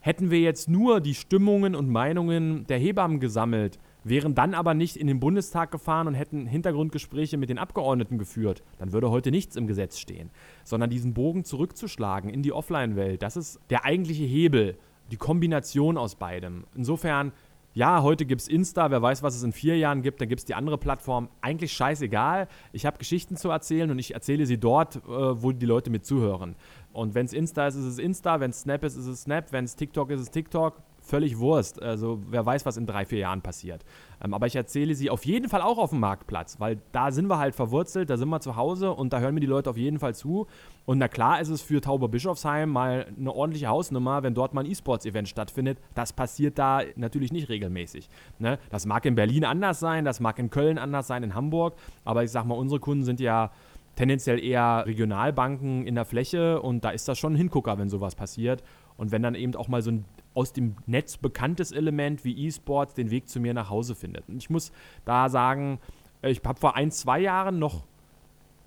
[0.00, 4.96] Hätten wir jetzt nur die Stimmungen und Meinungen der Hebammen gesammelt, wären dann aber nicht
[4.96, 9.56] in den Bundestag gefahren und hätten Hintergrundgespräche mit den Abgeordneten geführt, dann würde heute nichts
[9.56, 10.30] im Gesetz stehen.
[10.64, 14.78] Sondern diesen Bogen zurückzuschlagen in die Offline-Welt, das ist der eigentliche Hebel,
[15.10, 16.64] die Kombination aus beidem.
[16.74, 17.32] Insofern,
[17.72, 20.40] ja, heute gibt es Insta, wer weiß, was es in vier Jahren gibt, dann gibt
[20.40, 21.28] es die andere Plattform.
[21.40, 22.48] Eigentlich scheißegal.
[22.72, 26.04] Ich habe Geschichten zu erzählen und ich erzähle sie dort, äh, wo die Leute mit
[26.04, 26.56] zuhören.
[26.92, 29.52] Und wenn es Insta ist, ist es Insta, wenn es Snap ist, ist es Snap,
[29.52, 30.82] wenn es TikTok ist, ist es TikTok.
[31.10, 31.82] Völlig Wurst.
[31.82, 33.84] Also wer weiß, was in drei, vier Jahren passiert.
[34.22, 37.26] Ähm, aber ich erzähle sie auf jeden Fall auch auf dem Marktplatz, weil da sind
[37.26, 39.76] wir halt verwurzelt, da sind wir zu Hause und da hören mir die Leute auf
[39.76, 40.46] jeden Fall zu.
[40.86, 44.60] Und na klar ist es für Tauber Bischofsheim mal eine ordentliche Hausnummer, wenn dort mal
[44.60, 45.78] ein E-Sports-Event stattfindet.
[45.96, 48.08] Das passiert da natürlich nicht regelmäßig.
[48.38, 48.60] Ne?
[48.70, 51.74] Das mag in Berlin anders sein, das mag in Köln anders sein, in Hamburg.
[52.04, 53.50] Aber ich sag mal, unsere Kunden sind ja
[53.96, 58.14] tendenziell eher Regionalbanken in der Fläche und da ist das schon ein Hingucker, wenn sowas
[58.14, 58.62] passiert.
[59.00, 62.92] Und wenn dann eben auch mal so ein aus dem Netz bekanntes Element wie E-Sports
[62.92, 64.28] den Weg zu mir nach Hause findet.
[64.28, 64.72] Und ich muss
[65.06, 65.80] da sagen,
[66.20, 67.86] ich habe vor ein, zwei Jahren noch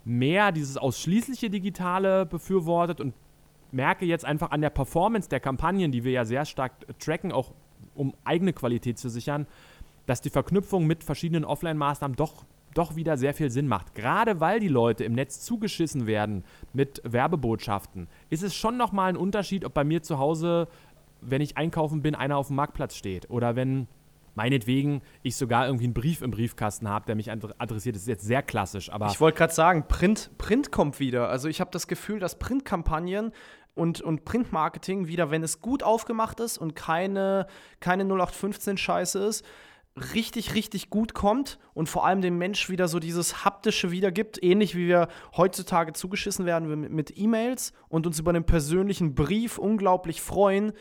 [0.05, 3.13] mehr dieses ausschließliche Digitale befürwortet und
[3.71, 7.51] merke jetzt einfach an der Performance der Kampagnen, die wir ja sehr stark tracken, auch
[7.93, 9.45] um eigene Qualität zu sichern,
[10.07, 12.43] dass die Verknüpfung mit verschiedenen Offline-Maßnahmen doch
[12.73, 13.95] doch wieder sehr viel Sinn macht.
[13.95, 16.43] Gerade weil die Leute im Netz zugeschissen werden
[16.73, 20.67] mit Werbebotschaften, ist es schon nochmal ein Unterschied, ob bei mir zu Hause,
[21.21, 23.87] wenn ich einkaufen bin, einer auf dem Marktplatz steht oder wenn
[24.35, 27.95] meinetwegen ich sogar irgendwie einen Brief im Briefkasten habe, der mich adressiert.
[27.95, 29.07] Das ist jetzt sehr klassisch, aber.
[29.07, 31.29] Ich wollte gerade sagen, Print, Print kommt wieder.
[31.29, 33.31] Also ich habe das Gefühl, dass Printkampagnen
[33.75, 37.47] und, und Printmarketing wieder, wenn es gut aufgemacht ist und keine,
[37.79, 39.45] keine 0815-Scheiße ist,
[39.95, 44.75] richtig, richtig gut kommt und vor allem dem Mensch wieder so dieses haptische wiedergibt, ähnlich
[44.75, 50.73] wie wir heutzutage zugeschissen werden mit E-Mails und uns über einen persönlichen Brief unglaublich freuen,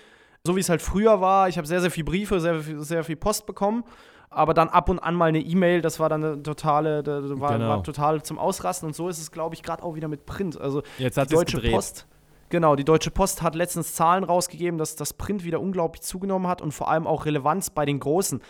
[0.47, 1.49] so wie es halt früher war.
[1.49, 3.85] Ich habe sehr, sehr viele Briefe, sehr, sehr viel Post bekommen,
[4.31, 7.53] aber dann ab und an mal eine E-Mail, das war dann eine totale, das war,
[7.53, 7.69] genau.
[7.69, 10.59] war total zum Ausrasten und so ist es, glaube ich, gerade auch wieder mit Print.
[10.59, 11.75] Also Jetzt hat die Deutsche gedreht.
[11.75, 12.07] Post.
[12.49, 16.61] Genau, die Deutsche Post hat letztens Zahlen rausgegeben, dass das Print wieder unglaublich zugenommen hat
[16.61, 18.43] und vor allem auch Relevanz bei den Großen.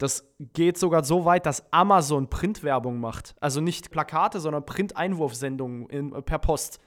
[0.00, 3.34] Das geht sogar so weit, dass Amazon Printwerbung macht.
[3.38, 6.80] Also nicht Plakate, sondern Print-Einwurfsendungen per Post.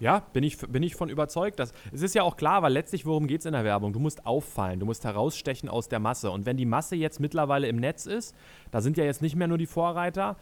[0.00, 1.60] Ja, bin ich, bin ich von überzeugt.
[1.60, 3.92] Dass, es ist ja auch klar, weil letztlich, worum geht es in der Werbung?
[3.92, 6.32] Du musst auffallen, du musst herausstechen aus der Masse.
[6.32, 8.34] Und wenn die Masse jetzt mittlerweile im Netz ist,
[8.72, 10.36] da sind ja jetzt nicht mehr nur die Vorreiter,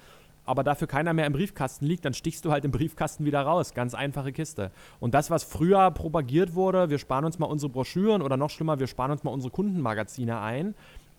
[0.46, 3.74] aber dafür keiner mehr im Briefkasten liegt, dann stichst du halt im Briefkasten wieder raus.
[3.74, 4.70] Ganz einfache Kiste.
[5.00, 8.78] Und das, was früher propagiert wurde, wir sparen uns mal unsere Broschüren oder noch schlimmer,
[8.78, 10.74] wir sparen uns mal unsere Kundenmagazine ein,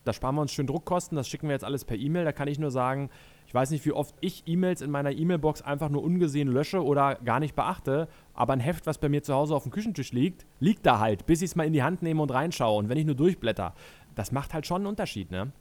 [0.08, 2.26] da sparen wir uns schön Druckkosten, das schicken wir jetzt alles per E-Mail.
[2.26, 3.10] Da kann ich nur sagen,
[3.46, 7.16] ich weiß nicht, wie oft ich E-Mails in meiner E-Mail-Box einfach nur ungesehen lösche oder
[7.16, 10.46] gar nicht beachte, aber ein Heft, was bei mir zu Hause auf dem Küchentisch liegt,
[10.60, 12.78] liegt da halt, bis ich es mal in die Hand nehme und reinschaue.
[12.78, 13.74] Und wenn ich nur durchblätter,
[14.16, 15.52] das macht halt schon einen Unterschied, ne?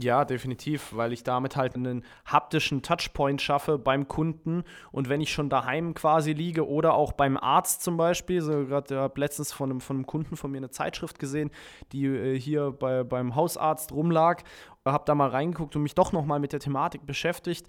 [0.00, 5.30] Ja, definitiv, weil ich damit halt einen haptischen Touchpoint schaffe beim Kunden und wenn ich
[5.32, 9.70] schon daheim quasi liege oder auch beim Arzt zum Beispiel, so gerade habe letztens von
[9.70, 11.50] einem, von einem Kunden von mir eine Zeitschrift gesehen,
[11.92, 14.42] die äh, hier bei, beim Hausarzt rumlag,
[14.86, 17.66] habe da mal reingeguckt und mich doch nochmal mit der Thematik beschäftigt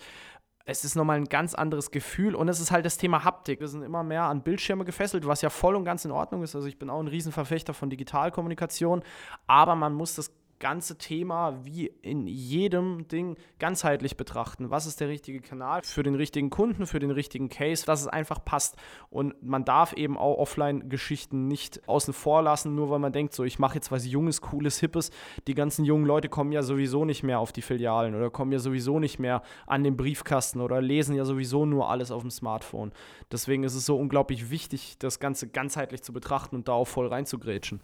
[0.66, 3.60] es ist nochmal ein ganz anderes Gefühl und es ist halt das Thema Haptik.
[3.60, 6.56] Wir sind immer mehr an Bildschirme gefesselt, was ja voll und ganz in Ordnung ist.
[6.56, 9.04] Also ich bin auch ein Riesenverfechter von Digitalkommunikation,
[9.46, 10.32] aber man muss das
[10.64, 14.72] ganze Thema wie in jedem Ding ganzheitlich betrachten.
[14.72, 18.08] Was ist der richtige Kanal für den richtigen Kunden, für den richtigen Case, dass es
[18.08, 18.78] einfach passt.
[19.10, 23.44] Und man darf eben auch Offline-Geschichten nicht außen vor lassen, nur weil man denkt, so
[23.44, 25.12] ich mache jetzt was Junges, Cooles, Hippes.
[25.48, 28.60] Die ganzen jungen Leute kommen ja sowieso nicht mehr auf die Filialen oder kommen ja
[28.60, 32.94] sowieso nicht mehr an den Briefkasten oder lesen ja sowieso nur alles auf dem Smartphone.
[33.34, 37.08] Deswegen ist es so unglaublich wichtig, das Ganze ganzheitlich zu betrachten und da auch voll
[37.08, 37.82] reinzugrätschen.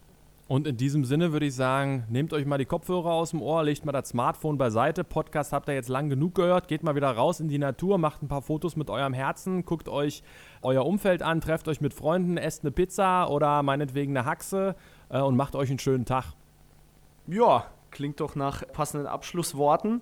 [0.49, 3.63] Und in diesem Sinne würde ich sagen, nehmt euch mal die Kopfhörer aus dem Ohr,
[3.63, 5.03] legt mal das Smartphone beiseite.
[5.03, 6.67] Podcast habt ihr jetzt lang genug gehört.
[6.67, 9.87] Geht mal wieder raus in die Natur, macht ein paar Fotos mit eurem Herzen, guckt
[9.87, 10.23] euch
[10.63, 14.75] euer Umfeld an, trefft euch mit Freunden, esst eine Pizza oder meinetwegen eine Haxe
[15.09, 16.33] äh, und macht euch einen schönen Tag.
[17.27, 20.01] Ja, klingt doch nach passenden Abschlussworten.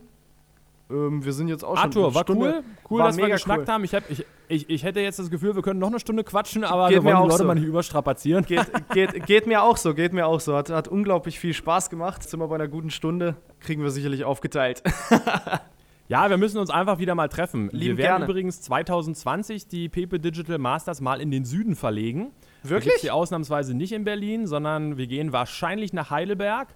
[0.89, 2.53] Ähm, wir sind jetzt auch Arthur, schon Arthur, war Stunde.
[2.55, 2.63] cool.
[2.89, 3.73] Cool, war dass wir geschnackt cool.
[3.73, 3.83] haben.
[3.83, 6.63] Ich, hab, ich, ich, ich, hätte jetzt das Gefühl, wir können noch eine Stunde quatschen,
[6.63, 7.43] aber geht wir wollen die Leute so.
[7.43, 8.45] mal nicht überstrapazieren.
[8.45, 10.55] Geht, geht, geht, mir auch so, geht mir auch so.
[10.55, 12.23] Hat, hat unglaublich viel Spaß gemacht.
[12.23, 13.35] Sind wir bei einer guten Stunde.
[13.59, 14.83] Kriegen wir sicherlich aufgeteilt.
[16.09, 17.69] Ja, wir müssen uns einfach wieder mal treffen.
[17.73, 18.25] Lieben wir werden gerne.
[18.25, 22.31] übrigens 2020 die Pepe Digital Masters mal in den Süden verlegen.
[22.69, 23.01] Wirklich?
[23.01, 26.67] Die ausnahmsweise nicht in Berlin, sondern wir gehen wahrscheinlich nach Heidelberg.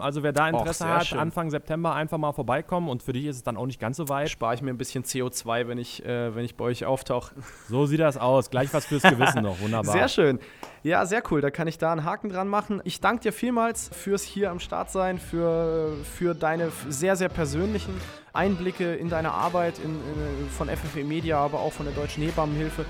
[0.00, 1.18] Also wer da Interesse Och, hat, schön.
[1.18, 4.08] Anfang September einfach mal vorbeikommen und für dich ist es dann auch nicht ganz so
[4.08, 4.30] weit.
[4.30, 7.34] Spare ich mir ein bisschen CO2, wenn ich, äh, wenn ich bei euch auftauche.
[7.68, 8.50] So sieht das aus.
[8.50, 9.60] Gleich was fürs Gewissen noch.
[9.60, 9.92] Wunderbar.
[9.92, 10.40] Sehr schön.
[10.82, 11.40] Ja, sehr cool.
[11.40, 12.80] Da kann ich da einen Haken dran machen.
[12.84, 17.94] Ich danke dir vielmals fürs hier am Start sein, für, für deine sehr, sehr persönlichen
[18.32, 22.86] Einblicke in deine Arbeit in, in, von FFE Media, aber auch von der Deutschen Hebammenhilfe.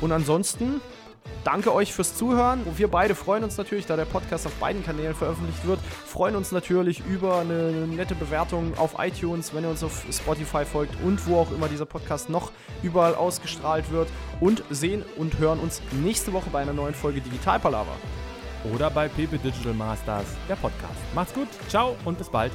[0.00, 0.80] Und ansonsten
[1.44, 2.60] Danke euch fürs Zuhören.
[2.76, 5.80] Wir beide freuen uns natürlich, da der Podcast auf beiden Kanälen veröffentlicht wird.
[5.80, 11.00] Freuen uns natürlich über eine nette Bewertung auf iTunes, wenn ihr uns auf Spotify folgt
[11.02, 12.52] und wo auch immer dieser Podcast noch
[12.82, 14.08] überall ausgestrahlt wird.
[14.40, 17.96] Und sehen und hören uns nächste Woche bei einer neuen Folge Digital Palaver.
[18.74, 20.98] Oder bei Pepe Digital Masters, der Podcast.
[21.14, 22.52] Macht's gut, ciao und bis bald.